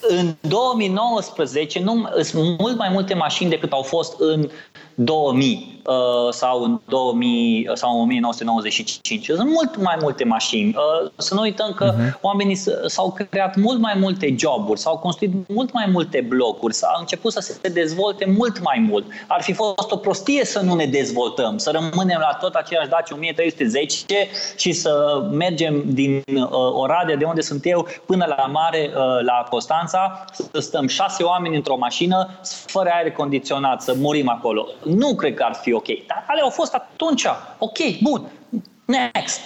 în 0.00 0.34
2019 0.40 1.80
nu, 1.80 2.08
sunt 2.22 2.58
mult 2.58 2.76
mai 2.76 2.88
multe 2.88 3.14
mașini 3.14 3.50
decât 3.50 3.72
au 3.72 3.82
fost 3.82 4.20
în 4.20 4.48
2000 4.94 5.82
uh, 5.86 6.32
sau 6.32 6.62
în 6.62 6.80
2000 6.88 7.66
uh, 7.68 7.76
sau 7.76 7.94
în 7.94 8.00
1995. 8.00 9.24
Sunt 9.24 9.50
mult 9.50 9.82
mai 9.82 9.96
multe 10.00 10.24
mașini. 10.24 10.68
Uh, 10.68 11.10
să 11.16 11.34
nu 11.34 11.40
uităm 11.40 11.72
că 11.72 11.94
uh-huh. 11.94 12.20
oamenii 12.20 12.56
s-au 12.86 13.16
creat 13.30 13.56
mult 13.56 13.78
mai 13.78 13.94
multe 14.00 14.34
joburi, 14.38 14.80
s-au 14.80 14.98
construit 14.98 15.48
mult 15.48 15.72
mai 15.72 15.88
multe 15.92 16.20
blocuri, 16.28 16.74
s-au 16.74 16.96
început 17.00 17.32
să 17.32 17.40
se 17.40 17.68
dezvolte 17.68 18.34
mult 18.36 18.62
mai 18.62 18.86
mult. 18.88 19.04
Ar 19.26 19.42
fi 19.42 19.52
fost 19.52 19.90
o 19.90 19.96
prostie 19.96 20.44
să 20.44 20.60
nu 20.60 20.74
ne 20.74 20.86
dezvoltăm, 20.86 21.58
să 21.58 21.70
rămânem 21.70 22.18
la 22.20 22.38
tot 22.40 22.54
aceeași 22.54 22.88
Dacia 22.88 23.14
1310 23.14 24.14
și 24.56 24.72
să 24.72 25.22
mergem 25.30 25.82
din 25.86 26.22
uh, 26.34 26.48
Oradea, 26.72 27.16
de 27.16 27.24
unde 27.24 27.40
sunt 27.40 27.66
eu, 27.66 27.86
până 28.06 28.34
la 28.36 28.46
mare, 28.46 28.90
uh, 28.94 29.24
la 29.24 29.46
Constanța, 29.50 30.24
să 30.52 30.60
stăm 30.60 30.86
șase 30.86 31.22
oameni 31.22 31.56
într-o 31.56 31.76
mașină 31.76 32.28
fără 32.66 32.90
aer 32.92 33.12
condiționat, 33.12 33.82
să 33.82 33.94
murim 33.98 34.28
acolo 34.28 34.66
nu 34.84 35.14
cred 35.14 35.34
că 35.34 35.42
ar 35.42 35.54
fi 35.54 35.72
ok. 35.72 35.86
Dar 36.06 36.24
ale 36.26 36.40
au 36.40 36.50
fost 36.50 36.74
atunci. 36.74 37.26
Ok, 37.58 37.78
bun. 38.02 38.30
Next. 38.84 39.40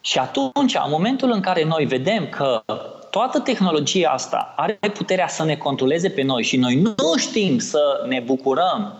Și 0.00 0.18
atunci, 0.18 0.74
în 0.74 0.90
momentul 0.90 1.30
în 1.30 1.40
care 1.40 1.64
noi 1.64 1.84
vedem 1.84 2.28
că 2.28 2.62
toată 3.10 3.38
tehnologia 3.38 4.10
asta 4.10 4.54
are 4.56 4.78
puterea 4.92 5.28
să 5.28 5.44
ne 5.44 5.56
controleze 5.56 6.10
pe 6.10 6.22
noi 6.22 6.42
și 6.42 6.56
noi 6.56 6.74
nu 6.74 7.16
știm 7.16 7.58
să 7.58 8.04
ne 8.08 8.20
bucurăm 8.20 8.94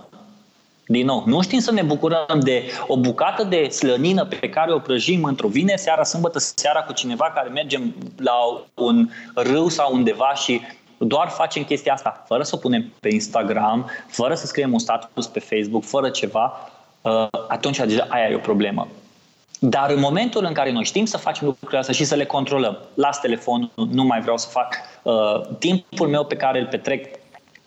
din 0.86 1.06
nou, 1.06 1.22
nu 1.26 1.42
știm 1.42 1.58
să 1.58 1.72
ne 1.72 1.82
bucurăm 1.82 2.40
de 2.40 2.64
o 2.86 2.96
bucată 2.96 3.44
de 3.44 3.68
slănină 3.68 4.24
pe 4.24 4.48
care 4.48 4.72
o 4.72 4.78
prăjim 4.78 5.24
într-o 5.24 5.48
vine 5.48 5.76
seara, 5.76 6.02
sâmbătă 6.02 6.38
seara 6.38 6.82
cu 6.82 6.92
cineva 6.92 7.32
care 7.34 7.48
mergem 7.48 7.94
la 8.16 8.32
un 8.74 9.08
râu 9.34 9.68
sau 9.68 9.94
undeva 9.94 10.34
și 10.34 10.60
doar 11.04 11.28
facem 11.28 11.64
chestia 11.64 11.92
asta 11.92 12.24
fără 12.26 12.42
să 12.42 12.54
o 12.54 12.58
punem 12.58 12.92
pe 13.00 13.08
Instagram, 13.12 13.90
fără 14.06 14.34
să 14.34 14.46
scriem 14.46 14.72
un 14.72 14.78
status 14.78 15.26
pe 15.26 15.40
Facebook, 15.40 15.84
fără 15.84 16.10
ceva, 16.10 16.70
uh, 17.02 17.26
atunci 17.48 17.76
deja 17.76 18.06
aia 18.08 18.28
e 18.28 18.34
o 18.34 18.38
problemă. 18.38 18.88
Dar 19.58 19.90
în 19.90 20.00
momentul 20.00 20.44
în 20.44 20.52
care 20.52 20.72
noi 20.72 20.84
știm 20.84 21.04
să 21.04 21.16
facem 21.16 21.46
lucrurile 21.46 21.78
astea 21.78 21.94
și 21.94 22.04
să 22.04 22.14
le 22.14 22.24
controlăm, 22.24 22.78
las 22.94 23.20
telefonul, 23.20 23.70
nu 23.74 24.04
mai 24.04 24.20
vreau 24.20 24.36
să 24.36 24.48
fac 24.48 24.76
uh, 25.02 25.56
timpul 25.58 26.08
meu 26.08 26.24
pe 26.24 26.36
care 26.36 26.60
îl 26.60 26.66
petrec. 26.66 27.18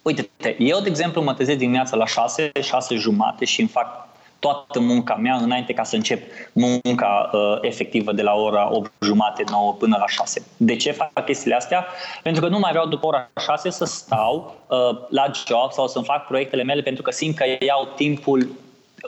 Uite, 0.01 0.29
eu, 0.57 0.79
de 0.79 0.89
exemplu, 0.89 1.21
mă 1.21 1.33
trezesc 1.33 1.57
dimineața 1.57 1.95
la 1.95 2.05
6, 2.05 2.51
6 2.61 2.95
jumate 2.95 3.45
și 3.45 3.59
îmi 3.59 3.69
fac 3.69 4.07
toată 4.43 4.79
munca 4.79 5.15
mea 5.15 5.35
înainte 5.35 5.73
ca 5.73 5.83
să 5.83 5.95
încep 5.95 6.21
munca 6.53 7.29
uh, 7.33 7.57
efectivă 7.61 8.11
de 8.11 8.21
la 8.21 8.33
ora 8.33 8.69
8 8.71 8.91
jumate, 9.01 9.43
9 9.49 9.73
până 9.73 9.97
la 9.99 10.07
6. 10.07 10.45
De 10.57 10.75
ce 10.75 10.91
fac 10.91 11.25
chestiile 11.25 11.55
astea? 11.55 11.85
Pentru 12.23 12.41
că 12.41 12.47
nu 12.47 12.59
mai 12.59 12.71
vreau 12.71 12.87
după 12.87 13.05
ora 13.07 13.29
6 13.45 13.69
să 13.69 13.85
stau 13.85 14.55
uh, 14.67 14.77
la 15.09 15.31
job 15.47 15.71
sau 15.71 15.87
să-mi 15.87 16.05
fac 16.05 16.27
proiectele 16.27 16.63
mele 16.63 16.81
pentru 16.81 17.03
că 17.03 17.11
simt 17.11 17.35
că 17.35 17.43
iau 17.59 17.87
timpul 17.95 18.49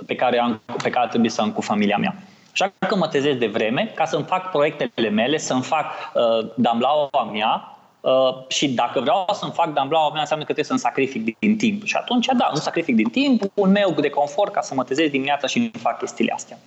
pe 0.05 0.15
care, 0.15 0.39
am, 0.39 0.61
pe 0.83 0.89
care 0.89 1.07
trebuie 1.07 1.31
să 1.31 1.41
am 1.41 1.51
cu 1.51 1.61
familia 1.61 1.97
mea. 1.97 2.15
Așa 2.51 2.73
că 2.87 2.95
mă 2.95 3.07
trezesc 3.07 3.37
de 3.37 3.47
vreme 3.47 3.91
ca 3.95 4.05
să-mi 4.05 4.23
fac 4.23 4.51
proiectele 4.51 5.09
mele, 5.09 5.37
să-mi 5.37 5.61
fac 5.61 5.85
uh, 6.13 6.47
damlaua 6.55 7.29
mea, 7.31 7.74
Uh, 8.05 8.43
și 8.47 8.69
dacă 8.69 8.99
vreau 8.99 9.25
să-mi 9.33 9.51
fac 9.51 9.73
damblaua 9.73 10.09
mea, 10.11 10.19
înseamnă 10.19 10.45
că 10.45 10.53
trebuie 10.53 10.77
să-mi 10.77 10.91
sacrific 10.91 11.39
din 11.39 11.57
timp. 11.57 11.83
Și 11.83 11.95
atunci, 11.95 12.25
da, 12.37 12.49
nu 12.53 12.59
sacrific 12.59 12.95
din 12.95 13.09
timp, 13.09 13.43
un 13.53 13.71
meu 13.71 13.91
de 13.91 14.09
confort 14.09 14.53
ca 14.53 14.61
să 14.61 14.73
mă 14.73 14.83
trezesc 14.83 15.11
dimineața 15.11 15.47
și 15.47 15.57
îmi 15.57 15.71
fac 15.79 15.97
chestiile 15.97 16.31
astea. 16.35 16.57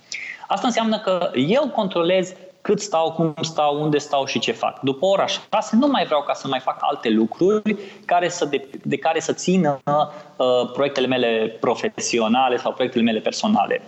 Asta 0.47 0.67
înseamnă 0.67 0.99
că 0.99 1.31
eu 1.35 1.69
controlez 1.69 2.33
cât 2.61 2.81
stau, 2.81 3.11
cum 3.11 3.33
stau, 3.41 3.81
unde 3.81 3.97
stau 3.97 4.25
și 4.25 4.39
ce 4.39 4.51
fac. 4.51 4.79
După 4.79 5.05
ora 5.05 5.25
6 5.25 5.75
nu 5.75 5.87
mai 5.87 6.05
vreau 6.05 6.21
ca 6.21 6.33
să 6.33 6.47
mai 6.47 6.59
fac 6.59 6.77
alte 6.79 7.09
lucruri 7.09 7.77
care 8.05 8.29
să 8.29 8.45
de, 8.45 8.67
de 8.83 8.97
care 8.97 9.19
să 9.19 9.33
țină 9.33 9.81
uh, 9.83 10.71
proiectele 10.73 11.07
mele 11.07 11.57
profesionale 11.59 12.57
sau 12.57 12.73
proiectele 12.73 13.03
mele 13.03 13.19
personale 13.19 13.81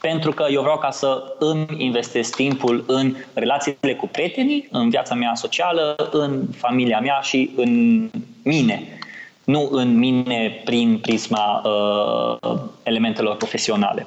pentru 0.00 0.32
că 0.32 0.46
eu 0.50 0.60
vreau 0.60 0.78
ca 0.78 0.90
să 0.90 1.34
îmi 1.38 1.66
investesc 1.78 2.34
timpul 2.34 2.84
în 2.86 3.16
relațiile 3.34 3.94
cu 3.94 4.08
prietenii, 4.08 4.68
în 4.70 4.90
viața 4.90 5.14
mea 5.14 5.34
socială, 5.34 5.94
în 6.10 6.42
familia 6.56 7.00
mea 7.00 7.20
și 7.20 7.50
în 7.56 8.10
mine. 8.42 8.98
Nu 9.44 9.68
în 9.70 9.98
mine 9.98 10.60
prin 10.64 10.98
prisma 10.98 11.62
uh, 11.64 12.60
elementelor 12.82 13.36
profesionale. 13.36 14.06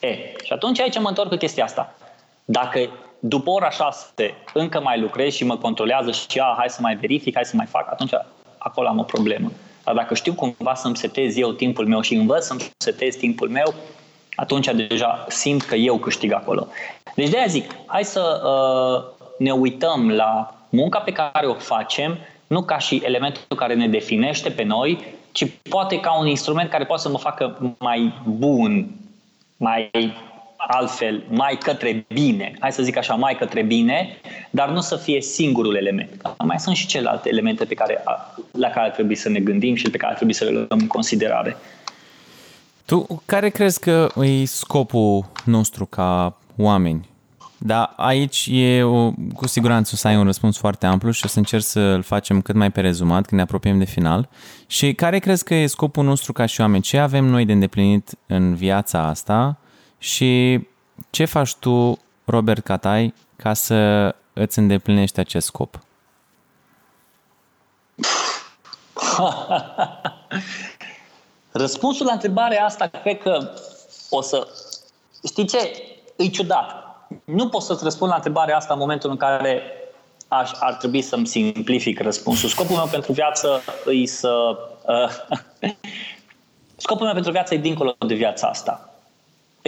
E, 0.00 0.16
și 0.44 0.52
atunci 0.52 0.80
aici 0.80 0.98
mă 0.98 1.08
întorc 1.08 1.28
cu 1.28 1.36
chestia 1.36 1.64
asta. 1.64 1.94
Dacă 2.44 2.88
după 3.18 3.50
ora 3.50 3.70
șase 3.70 4.34
încă 4.54 4.80
mai 4.80 5.00
lucrez 5.00 5.32
și 5.32 5.44
mă 5.44 5.56
controlează 5.56 6.10
și 6.10 6.38
a, 6.38 6.54
hai 6.56 6.68
să 6.68 6.78
mai 6.80 6.96
verific, 6.96 7.34
hai 7.34 7.44
să 7.44 7.56
mai 7.56 7.66
fac, 7.66 7.90
atunci 7.90 8.12
acolo 8.58 8.88
am 8.88 8.98
o 8.98 9.02
problemă. 9.02 9.52
Dar 9.84 9.94
dacă 9.94 10.14
știu 10.14 10.34
cumva 10.34 10.74
să-mi 10.74 10.96
setez 10.96 11.36
eu 11.36 11.52
timpul 11.52 11.86
meu 11.86 12.00
și 12.00 12.14
învăț 12.14 12.44
să-mi 12.44 12.60
setez 12.76 13.14
timpul 13.14 13.48
meu, 13.48 13.74
atunci 14.40 14.70
deja 14.88 15.24
simt 15.28 15.62
că 15.62 15.74
eu 15.74 15.96
câștig 15.96 16.32
acolo. 16.32 16.66
Deci 17.14 17.28
de-aia 17.28 17.46
zic, 17.46 17.74
hai 17.86 18.04
să 18.04 18.42
uh, 18.44 19.24
ne 19.38 19.50
uităm 19.50 20.10
la 20.10 20.54
munca 20.68 20.98
pe 20.98 21.12
care 21.12 21.46
o 21.46 21.54
facem, 21.54 22.18
nu 22.46 22.62
ca 22.62 22.78
și 22.78 23.02
elementul 23.04 23.56
care 23.56 23.74
ne 23.74 23.88
definește 23.88 24.50
pe 24.50 24.62
noi, 24.62 25.04
ci 25.32 25.46
poate 25.68 26.00
ca 26.00 26.18
un 26.18 26.26
instrument 26.26 26.70
care 26.70 26.84
poate 26.84 27.02
să 27.02 27.08
mă 27.08 27.18
facă 27.18 27.74
mai 27.78 28.12
bun, 28.24 28.86
mai 29.56 29.90
altfel, 30.56 31.22
mai 31.28 31.58
către 31.62 32.04
bine, 32.08 32.54
hai 32.60 32.72
să 32.72 32.82
zic 32.82 32.96
așa, 32.96 33.14
mai 33.14 33.36
către 33.36 33.62
bine, 33.62 34.16
dar 34.50 34.68
nu 34.68 34.80
să 34.80 34.96
fie 34.96 35.20
singurul 35.20 35.76
element. 35.76 36.34
Mai 36.44 36.58
sunt 36.58 36.76
și 36.76 36.86
celelalte 36.86 37.28
elemente 37.28 37.64
pe 37.64 37.74
care, 37.74 38.02
la 38.52 38.68
care 38.68 38.90
trebuie 38.90 39.16
să 39.16 39.28
ne 39.28 39.40
gândim 39.40 39.74
și 39.74 39.90
pe 39.90 39.96
care 39.96 40.14
trebuie 40.14 40.34
să 40.34 40.44
le 40.44 40.50
luăm 40.50 40.66
în 40.68 40.86
considerare. 40.86 41.56
Tu 42.88 43.22
care 43.26 43.48
crezi 43.48 43.80
că 43.80 44.08
e 44.22 44.44
scopul 44.44 45.30
nostru 45.44 45.86
ca 45.86 46.38
oameni? 46.56 47.08
Da, 47.58 47.82
aici 47.96 48.48
e 48.50 48.82
o, 48.82 49.10
cu 49.34 49.46
siguranță 49.46 49.90
o 49.94 49.96
să 49.96 50.08
ai 50.08 50.16
un 50.16 50.24
răspuns 50.24 50.56
foarte 50.56 50.86
amplu 50.86 51.10
și 51.10 51.24
o 51.24 51.28
să 51.28 51.38
încerc 51.38 51.62
să-l 51.62 52.02
facem 52.02 52.40
cât 52.40 52.54
mai 52.54 52.70
pe 52.70 52.80
rezumat 52.80 53.26
când 53.26 53.40
ne 53.40 53.42
apropiem 53.42 53.78
de 53.78 53.84
final. 53.84 54.28
Și 54.66 54.94
care 54.94 55.18
crezi 55.18 55.44
că 55.44 55.54
e 55.54 55.66
scopul 55.66 56.04
nostru 56.04 56.32
ca 56.32 56.46
și 56.46 56.60
oameni? 56.60 56.82
Ce 56.82 56.98
avem 56.98 57.24
noi 57.24 57.44
de 57.44 57.52
îndeplinit 57.52 58.10
în 58.26 58.54
viața 58.54 59.06
asta 59.06 59.56
și 59.98 60.60
ce 61.10 61.24
faci 61.24 61.54
tu, 61.54 61.98
Robert 62.24 62.64
Catai, 62.64 63.14
ca 63.36 63.54
să 63.54 64.14
îți 64.32 64.58
îndeplinești 64.58 65.20
acest 65.20 65.46
scop? 65.46 65.80
Răspunsul 71.52 72.06
la 72.06 72.12
întrebarea 72.12 72.64
asta 72.64 72.86
cred 72.86 73.18
că 73.18 73.50
o 74.10 74.20
să... 74.20 74.48
Știi 75.26 75.46
ce? 75.46 75.72
E 76.16 76.28
ciudat. 76.28 76.74
Nu 77.24 77.48
pot 77.48 77.62
să-ți 77.62 77.84
răspund 77.84 78.10
la 78.10 78.16
întrebarea 78.16 78.56
asta 78.56 78.72
în 78.72 78.78
momentul 78.78 79.10
în 79.10 79.16
care 79.16 79.62
aș, 80.28 80.50
ar 80.60 80.74
trebui 80.74 81.02
să-mi 81.02 81.26
simplific 81.26 82.00
răspunsul. 82.00 82.48
Scopul 82.48 82.76
meu 82.76 82.86
pentru 82.86 83.12
viață 83.12 83.62
e 83.86 84.06
să... 84.06 84.58
Uh, 84.86 85.70
scopul 86.76 87.04
meu 87.04 87.14
pentru 87.14 87.32
viață 87.32 87.54
e 87.54 87.58
dincolo 87.58 87.96
de 88.06 88.14
viața 88.14 88.46
asta 88.46 88.97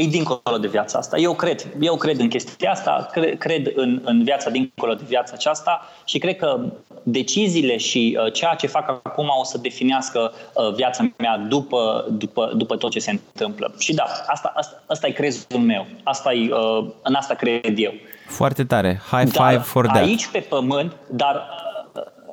e 0.00 0.06
dincolo 0.06 0.58
de 0.60 0.68
viața 0.68 0.98
asta. 0.98 1.16
Eu 1.16 1.34
cred, 1.34 1.66
eu 1.80 1.96
cred 1.96 2.20
în 2.20 2.28
chestia 2.28 2.70
asta, 2.70 3.08
cred, 3.12 3.38
cred 3.38 3.72
în, 3.74 4.00
în 4.04 4.24
viața 4.24 4.50
dincolo 4.50 4.94
de 4.94 5.04
viața 5.06 5.32
aceasta 5.34 5.86
și 6.04 6.18
cred 6.18 6.36
că 6.36 6.60
deciziile 7.02 7.76
și 7.76 8.18
uh, 8.20 8.32
ceea 8.32 8.54
ce 8.54 8.66
fac 8.66 8.88
acum 8.88 9.28
o 9.40 9.44
să 9.44 9.58
definească 9.58 10.32
uh, 10.54 10.74
viața 10.74 11.10
mea 11.16 11.36
după, 11.36 12.06
după, 12.10 12.52
după 12.56 12.76
tot 12.76 12.90
ce 12.90 12.98
se 12.98 13.10
întâmplă. 13.10 13.74
Și 13.78 13.94
da, 13.94 14.04
asta, 14.26 14.52
asta, 14.56 14.82
asta 14.86 15.06
e 15.06 15.10
crezul 15.10 15.58
meu, 15.58 15.86
asta 16.02 16.32
e, 16.32 16.52
uh, 16.52 16.90
în 17.02 17.14
asta 17.14 17.34
cred 17.34 17.74
eu. 17.76 17.92
Foarte 18.26 18.64
tare, 18.64 19.00
high 19.10 19.30
five 19.30 19.54
dar 19.54 19.60
for 19.60 19.86
that. 19.86 20.02
aici 20.02 20.26
pe 20.26 20.38
pământ, 20.38 20.96
dar, 21.10 21.48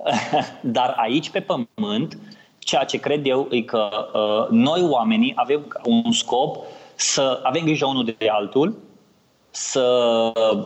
dar 0.78 0.96
aici 0.98 1.30
pe 1.30 1.40
pământ, 1.40 2.18
ceea 2.60 2.84
ce 2.84 2.98
cred 2.98 3.26
eu 3.26 3.48
e 3.52 3.62
că 3.62 3.90
uh, 4.14 4.48
noi 4.50 4.82
oamenii 4.90 5.34
avem 5.36 5.82
un 5.84 6.12
scop 6.12 6.66
să 6.98 7.40
avem 7.44 7.64
grijă 7.64 7.86
unul 7.86 8.06
de 8.06 8.28
altul, 8.30 8.78
să 9.52 9.82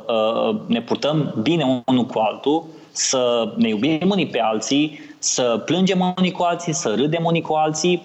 uh, 0.07 0.59
ne 0.67 0.81
purtăm 0.81 1.33
bine 1.41 1.83
unul 1.85 2.05
cu 2.05 2.19
altul, 2.19 2.65
să 2.91 3.53
ne 3.55 3.67
iubim 3.67 4.09
unii 4.09 4.27
pe 4.27 4.39
alții, 4.39 4.99
să 5.19 5.61
plângem 5.65 6.13
unii 6.17 6.31
cu 6.31 6.43
alții, 6.43 6.73
să 6.73 6.93
râdem 6.95 7.25
unii 7.25 7.41
cu 7.41 7.53
alții. 7.53 8.03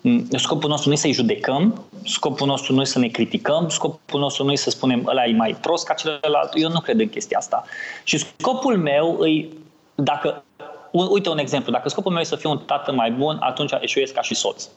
Mm, 0.00 0.26
scopul 0.30 0.68
nostru 0.68 0.88
nu 0.88 0.94
e 0.94 0.98
să-i 0.98 1.12
judecăm, 1.12 1.82
scopul 2.04 2.46
nostru 2.46 2.74
nu 2.74 2.80
e 2.80 2.84
să 2.84 2.98
ne 2.98 3.08
criticăm, 3.08 3.68
scopul 3.68 4.20
nostru 4.20 4.44
nu 4.44 4.52
e 4.52 4.56
să 4.56 4.70
spunem 4.70 5.02
ăla 5.06 5.24
e 5.24 5.32
mai 5.32 5.56
prost 5.60 5.86
ca 5.86 5.94
celălalt. 5.94 6.50
Eu 6.54 6.70
nu 6.70 6.80
cred 6.80 7.00
în 7.00 7.08
chestia 7.08 7.38
asta. 7.38 7.64
Și 8.04 8.18
scopul 8.18 8.76
meu 8.76 9.26
e, 9.26 9.48
dacă, 9.94 10.44
uite 10.90 11.28
un 11.28 11.38
exemplu, 11.38 11.72
dacă 11.72 11.88
scopul 11.88 12.12
meu 12.12 12.20
e 12.20 12.24
să 12.24 12.36
fiu 12.36 12.50
un 12.50 12.58
tată 12.58 12.92
mai 12.92 13.10
bun, 13.10 13.36
atunci 13.40 13.72
eșuiesc 13.80 14.12
ca 14.12 14.22
și 14.22 14.34
soț. 14.34 14.68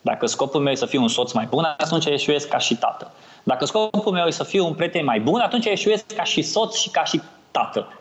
Dacă 0.00 0.26
scopul 0.26 0.60
meu 0.60 0.72
e 0.72 0.76
să 0.76 0.86
fiu 0.86 1.02
un 1.02 1.08
soț 1.08 1.32
mai 1.32 1.46
bun, 1.50 1.64
atunci 1.78 2.04
eșuiesc 2.04 2.48
ca 2.48 2.58
și 2.58 2.76
tată. 2.76 3.10
Dacă 3.42 3.64
scopul 3.64 4.12
meu 4.12 4.26
e 4.26 4.30
să 4.30 4.44
fiu 4.44 4.66
un 4.66 4.74
prieten 4.74 5.04
mai 5.04 5.20
bun, 5.20 5.40
atunci 5.40 5.66
eșuiesc 5.66 6.06
ca 6.14 6.24
și 6.24 6.42
soț 6.42 6.76
și 6.76 6.90
ca 6.90 7.04
și 7.04 7.20
tată. 7.50 7.92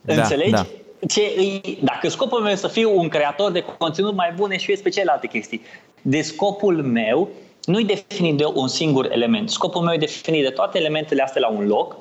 Da, 0.00 0.14
Înțelegi? 0.14 0.50
Da. 0.50 0.66
Ce 1.08 1.32
îi, 1.36 1.78
dacă 1.82 2.08
scopul 2.08 2.40
meu 2.40 2.52
e 2.52 2.54
să 2.54 2.68
fiu 2.68 2.98
un 2.98 3.08
creator 3.08 3.50
de 3.50 3.64
conținut 3.78 4.14
mai 4.14 4.32
bun, 4.36 4.50
eșuiesc 4.50 4.82
pe 4.82 4.88
celelalte 4.88 5.26
chestii. 5.26 5.62
De 6.02 6.22
scopul 6.22 6.82
meu 6.82 7.28
nu 7.64 7.78
e 7.78 7.82
definit 7.82 8.36
de 8.36 8.44
un 8.54 8.68
singur 8.68 9.12
element. 9.12 9.50
Scopul 9.50 9.82
meu 9.82 9.94
e 9.94 9.98
definit 9.98 10.42
de 10.42 10.50
toate 10.50 10.78
elementele 10.78 11.22
astea 11.22 11.40
la 11.40 11.48
un 11.48 11.66
loc 11.66 11.96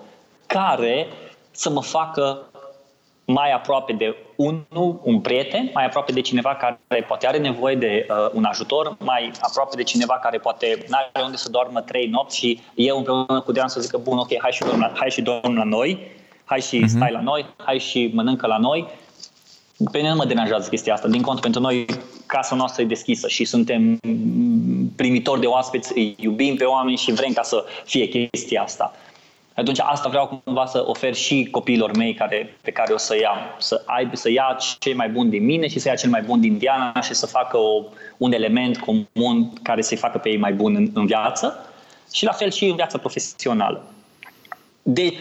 care 0.46 1.08
să 1.52 1.70
mă 1.70 1.82
facă 1.82 2.42
mai 3.26 3.52
aproape 3.52 3.94
de 3.94 4.16
unul, 4.36 5.00
un 5.04 5.20
prieten, 5.20 5.70
mai 5.74 5.86
aproape 5.86 6.12
de 6.12 6.22
cineva 6.22 6.56
care 6.56 7.02
poate 7.08 7.28
are 7.28 7.38
nevoie 7.38 7.76
de 7.76 8.08
uh, 8.10 8.30
un 8.34 8.44
ajutor, 8.44 8.96
mai 9.00 9.32
aproape 9.40 9.76
de 9.76 9.84
cineva 9.84 10.20
care 10.22 10.38
poate 10.38 10.84
nu 10.88 10.98
are 10.98 11.26
unde 11.26 11.38
să 11.38 11.50
doarmă 11.50 11.82
trei 11.82 12.08
nopți 12.08 12.38
și 12.38 12.62
eu 12.76 12.98
împreună 12.98 13.42
cu 13.46 13.52
Dean 13.52 13.68
să 13.68 13.82
zică, 13.82 13.98
bun, 13.98 14.18
ok, 14.18 14.42
hai 14.42 14.52
și 14.52 14.64
dorm 14.64 14.80
la, 14.80 14.92
hai 14.96 15.10
și 15.10 15.22
dorm 15.22 15.56
la 15.56 15.64
noi, 15.64 16.00
hai 16.46 16.62
și 16.62 16.84
uh-huh. 16.84 16.88
stai 16.88 17.12
la 17.12 17.22
noi, 17.22 17.46
hai 17.58 17.80
și 17.80 18.12
mănâncă 18.14 18.48
la 18.48 18.58
noi. 18.58 18.88
Pe 19.92 19.98
mine 19.98 20.10
nu 20.10 20.16
mă 20.16 20.26
deranjează 20.26 20.70
chestia 20.70 20.94
asta. 20.94 21.08
Din 21.08 21.22
cont, 21.22 21.40
pentru 21.40 21.62
noi 21.62 21.86
casa 22.26 22.56
noastră 22.56 22.82
e 22.82 22.86
deschisă 22.86 23.28
și 23.28 23.46
suntem 23.46 23.98
primitori 24.96 25.40
de 25.40 25.46
oaspeți, 25.46 25.92
îi 25.96 26.16
iubim 26.20 26.56
pe 26.56 26.64
oameni 26.64 26.98
și 26.98 27.12
vrem 27.12 27.34
ca 27.34 27.42
să 27.42 27.66
fie 27.86 28.06
chestia 28.06 28.62
asta. 28.62 28.94
Atunci 29.56 29.80
asta 29.80 30.10
vreau 30.10 30.42
cumva 30.44 30.66
să 30.66 30.84
ofer 30.86 31.14
și 31.14 31.48
copiilor 31.52 31.96
mei 31.96 32.14
care, 32.14 32.58
pe 32.62 32.72
care 32.72 32.94
o 32.94 32.98
să 32.98 33.18
iau. 33.18 33.36
Să, 33.58 33.84
aibă, 33.86 34.16
să 34.16 34.32
ia 34.32 34.58
cei 34.80 34.94
mai 34.94 35.10
buni 35.10 35.30
din 35.30 35.46
mine 35.46 35.68
și 35.68 35.80
să 35.80 35.88
ia 35.88 35.96
cel 35.96 36.10
mai 36.10 36.22
bun 36.22 36.40
din 36.40 36.58
Diana 36.58 37.02
și 37.02 37.14
să 37.14 37.26
facă 37.26 37.58
o, 37.58 37.84
un 38.18 38.32
element 38.32 38.78
comun 38.78 39.54
care 39.62 39.82
să-i 39.82 39.98
facă 39.98 40.18
pe 40.18 40.30
ei 40.30 40.38
mai 40.38 40.54
bun 40.54 40.76
în, 40.76 40.90
în 40.94 41.06
viață 41.06 41.70
și 42.14 42.26
la 42.26 42.32
fel 42.32 42.52
și 42.52 42.66
în 42.66 42.76
viața 42.76 42.98
profesională. 42.98 43.84
De, 44.82 45.14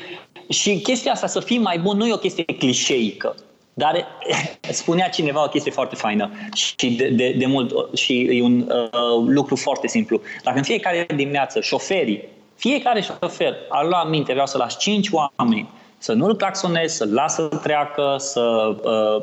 și 0.49 0.81
chestia 0.81 1.13
asta 1.13 1.27
să 1.27 1.41
fii 1.41 1.59
mai 1.59 1.79
bun 1.79 1.97
nu 1.97 2.07
e 2.07 2.13
o 2.13 2.17
chestie 2.17 2.45
clișeică. 2.45 3.35
Dar 3.75 4.07
spunea 4.71 5.09
cineva 5.09 5.45
o 5.45 5.49
chestie 5.49 5.73
foarte 5.73 5.95
faină 5.95 6.31
și 6.55 6.91
de, 6.91 7.09
de, 7.09 7.35
de 7.39 7.47
mult 7.47 7.97
și 7.97 8.21
e 8.21 8.43
un 8.43 8.61
uh, 8.61 9.25
lucru 9.27 9.57
foarte 9.57 9.89
simplu. 9.89 10.21
Dacă 10.43 10.57
în 10.57 10.65
fiecare 10.65 11.07
dimineață 11.17 11.61
șoferii 11.61 12.29
fiecare 12.63 13.01
șofer 13.01 13.55
ar 13.69 13.87
lua 13.87 14.01
aminte, 14.01 14.33
vreau 14.33 14.47
să 14.47 14.59
las 14.59 14.79
5 14.79 15.09
oameni 15.11 15.69
să 15.99 16.13
nu-l 16.13 16.37
claxonez, 16.37 16.93
să-l 16.93 17.13
las 17.13 17.35
să 17.35 17.43
treacă, 17.43 18.17
să 18.19 18.41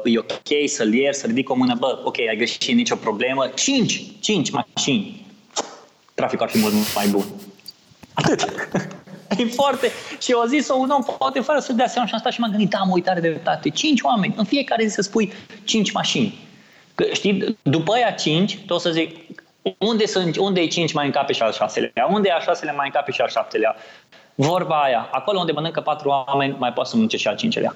uh, 0.03 0.13
e 0.13 0.17
ok, 0.17 0.69
să-l 0.69 0.93
ier, 0.93 1.13
să 1.13 1.25
ridic 1.25 1.49
o 1.49 1.55
mână, 1.55 1.75
bă, 1.79 2.01
ok, 2.03 2.19
ai 2.19 2.35
greșit, 2.35 2.75
nicio 2.75 2.95
problemă. 2.95 3.47
5, 3.47 4.01
5 4.19 4.49
mașini. 4.49 5.25
Traficul 6.13 6.45
ar 6.45 6.51
fi 6.51 6.57
mult 6.57 6.73
mai 6.95 7.07
bun. 7.07 7.23
Atât. 8.13 8.45
E 9.37 9.45
foarte... 9.45 9.91
Și 10.21 10.31
eu 10.31 10.43
zis-o 10.47 10.75
un 10.75 10.89
om, 10.89 11.03
poate 11.17 11.39
fără 11.39 11.59
să 11.59 11.73
dea 11.73 11.87
seama 11.87 12.07
și 12.07 12.13
am 12.13 12.19
stat 12.19 12.31
și 12.31 12.39
m-am 12.39 12.49
gândit, 12.49 12.73
am 12.75 12.91
uitare 12.91 13.19
de 13.19 13.29
dreptate. 13.29 13.69
5 13.69 14.01
oameni, 14.01 14.33
în 14.37 14.45
fiecare 14.45 14.85
zi 14.85 14.93
să 14.93 15.01
spui 15.01 15.33
5 15.63 15.91
mașini. 15.91 16.39
Că, 16.95 17.05
știi, 17.11 17.57
după 17.61 17.93
aia 17.93 18.11
5, 18.11 18.59
tu 18.65 18.73
o 18.73 18.77
să 18.77 18.89
zic, 18.89 19.15
unde, 19.77 20.05
sunt, 20.05 20.37
unde 20.37 20.61
e 20.61 20.67
5 20.67 20.93
mai 20.93 21.05
încape 21.05 21.33
și 21.33 21.41
al 21.41 21.51
șaselea? 21.51 22.07
Unde 22.09 22.27
e 22.27 22.33
al 22.33 22.41
șaselea 22.41 22.73
mai 22.73 22.85
încape 22.85 23.11
și 23.11 23.21
al 23.21 23.29
șaptelea? 23.29 23.75
Vorba 24.35 24.81
aia, 24.81 25.09
acolo 25.11 25.39
unde 25.39 25.51
mănâncă 25.51 25.81
patru 25.81 26.09
oameni, 26.09 26.55
mai 26.59 26.73
poate 26.73 26.89
să 26.89 26.95
mănânce 26.95 27.17
și 27.17 27.27
al 27.27 27.35
cincelea. 27.35 27.75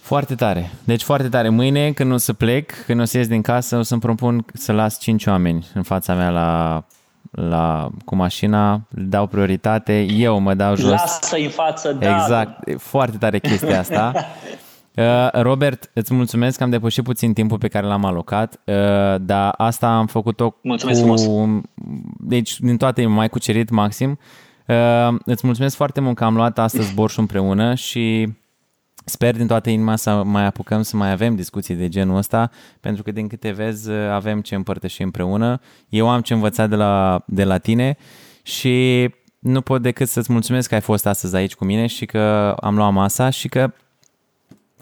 Foarte 0.00 0.34
tare. 0.34 0.70
Deci 0.84 1.02
foarte 1.02 1.28
tare. 1.28 1.48
Mâine, 1.48 1.92
când 1.92 2.12
o 2.12 2.16
să 2.16 2.32
plec, 2.32 2.84
când 2.84 3.00
o 3.00 3.04
să 3.04 3.18
ies 3.18 3.28
din 3.28 3.42
casă, 3.42 3.76
o 3.76 3.82
să-mi 3.82 4.00
propun 4.00 4.44
să 4.54 4.72
las 4.72 5.00
5 5.00 5.26
oameni 5.26 5.66
în 5.74 5.82
fața 5.82 6.14
mea 6.14 6.30
la, 6.30 6.82
la, 7.30 7.88
cu 8.04 8.16
mașina, 8.16 8.80
dau 8.88 9.26
prioritate, 9.26 10.00
eu 10.00 10.38
mă 10.38 10.54
dau 10.54 10.76
jos. 10.76 10.90
Lasă-i 10.90 11.44
în 11.44 11.50
față, 11.50 11.92
da. 11.92 12.10
Exact. 12.10 12.80
Foarte 12.80 13.16
tare 13.16 13.38
chestia 13.38 13.78
asta. 13.78 14.12
Uh, 14.98 15.28
Robert, 15.32 15.90
îți 15.94 16.14
mulțumesc 16.14 16.56
că 16.56 16.62
am 16.62 16.70
depășit 16.70 17.04
puțin 17.04 17.32
timpul 17.32 17.58
pe 17.58 17.68
care 17.68 17.86
l-am 17.86 18.04
alocat, 18.04 18.60
uh, 18.64 18.74
dar 19.20 19.54
asta 19.56 19.96
am 19.96 20.06
făcut-o 20.06 20.54
mulțumesc 20.62 21.00
cu... 21.00 21.16
Frumos. 21.16 21.60
Deci, 22.18 22.60
din 22.60 22.76
toate, 22.76 23.06
mai 23.06 23.28
cucerit 23.28 23.70
maxim. 23.70 24.18
Uh, 24.66 25.14
îți 25.24 25.46
mulțumesc 25.46 25.76
foarte 25.76 26.00
mult 26.00 26.16
că 26.16 26.24
am 26.24 26.34
luat 26.34 26.58
astăzi 26.58 26.94
borșul 26.94 27.20
împreună 27.20 27.74
și 27.74 28.28
sper 29.04 29.36
din 29.36 29.46
toată 29.46 29.70
inima 29.70 29.96
să 29.96 30.22
mai 30.24 30.44
apucăm 30.44 30.82
să 30.82 30.96
mai 30.96 31.10
avem 31.10 31.34
discuții 31.34 31.74
de 31.74 31.88
genul 31.88 32.16
ăsta, 32.16 32.50
pentru 32.80 33.02
că 33.02 33.10
din 33.10 33.28
câte 33.28 33.50
vezi 33.50 33.90
avem 33.92 34.40
ce 34.40 34.54
împărtăși 34.54 35.02
împreună. 35.02 35.60
Eu 35.88 36.08
am 36.08 36.20
ce 36.20 36.34
învăța 36.34 36.66
de 36.66 36.76
la, 36.76 37.24
de 37.26 37.44
la 37.44 37.58
tine 37.58 37.96
și 38.42 39.08
nu 39.38 39.60
pot 39.60 39.82
decât 39.82 40.08
să-ți 40.08 40.32
mulțumesc 40.32 40.68
că 40.68 40.74
ai 40.74 40.80
fost 40.80 41.06
astăzi 41.06 41.36
aici 41.36 41.54
cu 41.54 41.64
mine 41.64 41.86
și 41.86 42.06
că 42.06 42.54
am 42.60 42.76
luat 42.76 42.92
masa 42.92 43.30
și 43.30 43.48
că 43.48 43.72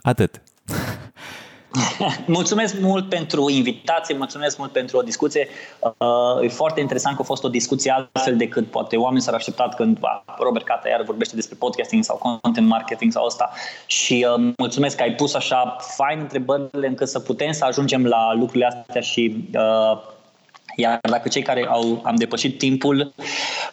Atât. 0.07 0.41
mulțumesc 2.37 2.79
mult 2.79 3.09
pentru 3.09 3.49
invitație, 3.49 4.15
mulțumesc 4.15 4.57
mult 4.57 4.71
pentru 4.71 4.97
o 4.97 5.01
discuție. 5.01 5.47
Uh, 5.79 6.43
e 6.43 6.47
foarte 6.47 6.79
interesant 6.79 7.15
că 7.15 7.21
a 7.21 7.25
fost 7.25 7.43
o 7.43 7.49
discuție 7.49 7.91
altfel 7.91 8.37
decât 8.37 8.67
poate 8.67 8.95
oamenii 8.95 9.21
s-ar 9.21 9.33
așteptat 9.33 9.75
când 9.75 9.99
Robert 10.39 10.65
Cata 10.65 10.89
iar 10.89 11.03
vorbește 11.03 11.35
despre 11.35 11.55
podcasting 11.59 12.03
sau 12.03 12.17
content 12.41 12.67
marketing 12.67 13.11
sau 13.11 13.25
asta 13.25 13.51
și 13.85 14.25
uh, 14.35 14.53
mulțumesc 14.57 14.95
că 14.95 15.03
ai 15.03 15.15
pus 15.15 15.33
așa 15.33 15.75
fain 15.79 16.19
întrebările 16.19 16.87
încât 16.87 17.07
să 17.07 17.19
putem 17.19 17.51
să 17.51 17.65
ajungem 17.65 18.05
la 18.05 18.33
lucrurile 18.33 18.65
astea 18.65 19.01
și 19.01 19.49
uh, 19.53 20.15
iar 20.79 20.99
dacă 21.01 21.27
cei 21.27 21.41
care 21.41 21.67
au, 21.69 22.01
am 22.03 22.15
depășit 22.15 22.57
timpul, 22.57 23.13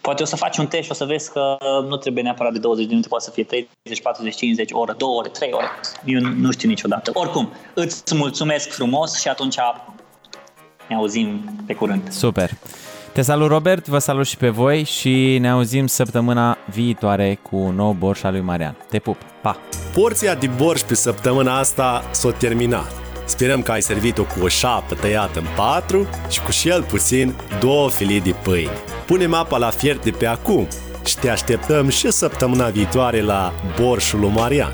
poate 0.01 0.23
o 0.23 0.27
să 0.27 0.37
faci 0.37 0.57
un 0.57 0.67
test 0.67 0.85
și 0.85 0.91
o 0.91 0.95
să 0.95 1.05
vezi 1.05 1.33
că 1.33 1.57
nu 1.89 1.97
trebuie 1.97 2.23
neapărat 2.23 2.53
de 2.53 2.59
20 2.59 2.85
de 2.85 2.91
minute, 2.91 3.09
poate 3.09 3.25
să 3.25 3.31
fie 3.31 3.45
30, 3.45 4.03
40, 4.03 4.35
50, 4.35 4.71
o 4.73 4.79
oră, 4.79 4.95
2 4.99 5.09
ore, 5.19 5.29
3 5.29 5.51
ore. 5.53 5.67
Eu 6.05 6.21
nu 6.21 6.51
știu 6.51 6.69
niciodată. 6.69 7.11
Oricum, 7.15 7.53
îți 7.75 8.15
mulțumesc 8.15 8.71
frumos 8.71 9.21
și 9.21 9.29
atunci 9.29 9.57
ne 10.89 10.95
auzim 10.95 11.45
pe 11.67 11.75
curând. 11.75 12.13
Super! 12.13 12.51
Te 13.13 13.23
salut, 13.23 13.49
Robert, 13.49 13.87
vă 13.87 13.99
salut 13.99 14.27
și 14.27 14.37
pe 14.37 14.49
voi 14.49 14.85
și 14.85 15.39
ne 15.41 15.49
auzim 15.51 15.87
săptămâna 15.87 16.59
viitoare 16.71 17.39
cu 17.43 17.57
un 17.57 17.75
nou 17.75 17.93
borș 17.93 18.23
al 18.23 18.33
lui 18.33 18.41
Marian. 18.41 18.77
Te 18.89 18.99
pup! 18.99 19.17
Pa! 19.43 19.57
Porția 19.95 20.35
de 20.35 20.47
borș 20.47 20.81
pe 20.81 20.95
săptămâna 20.95 21.59
asta 21.59 22.05
s-a 22.11 22.31
terminat. 22.31 23.04
Sperăm 23.25 23.63
că 23.63 23.73
ai 23.73 23.83
servit-o 23.83 24.23
cu 24.23 24.45
o 24.45 24.49
șapă 24.49 24.95
tăiată 24.95 25.39
în 25.39 25.47
patru 25.57 26.09
și 26.31 26.41
cu 26.41 26.51
cel 26.51 26.83
puțin 26.83 27.35
două 27.61 27.91
filii 27.91 28.21
de 28.21 28.35
pâine. 28.43 28.71
Punem 29.07 29.35
apa 29.35 29.57
la 29.57 29.71
fiert 29.71 30.05
de 30.05 30.11
pe 30.11 30.27
acum 30.27 30.69
și 31.05 31.19
te 31.19 31.31
așteptăm 31.31 31.89
și 31.89 32.11
săptămâna 32.11 32.69
viitoare 32.69 33.21
la 33.21 33.53
Borșul 33.81 34.21
lui 34.21 34.31
Marian. 34.31 34.73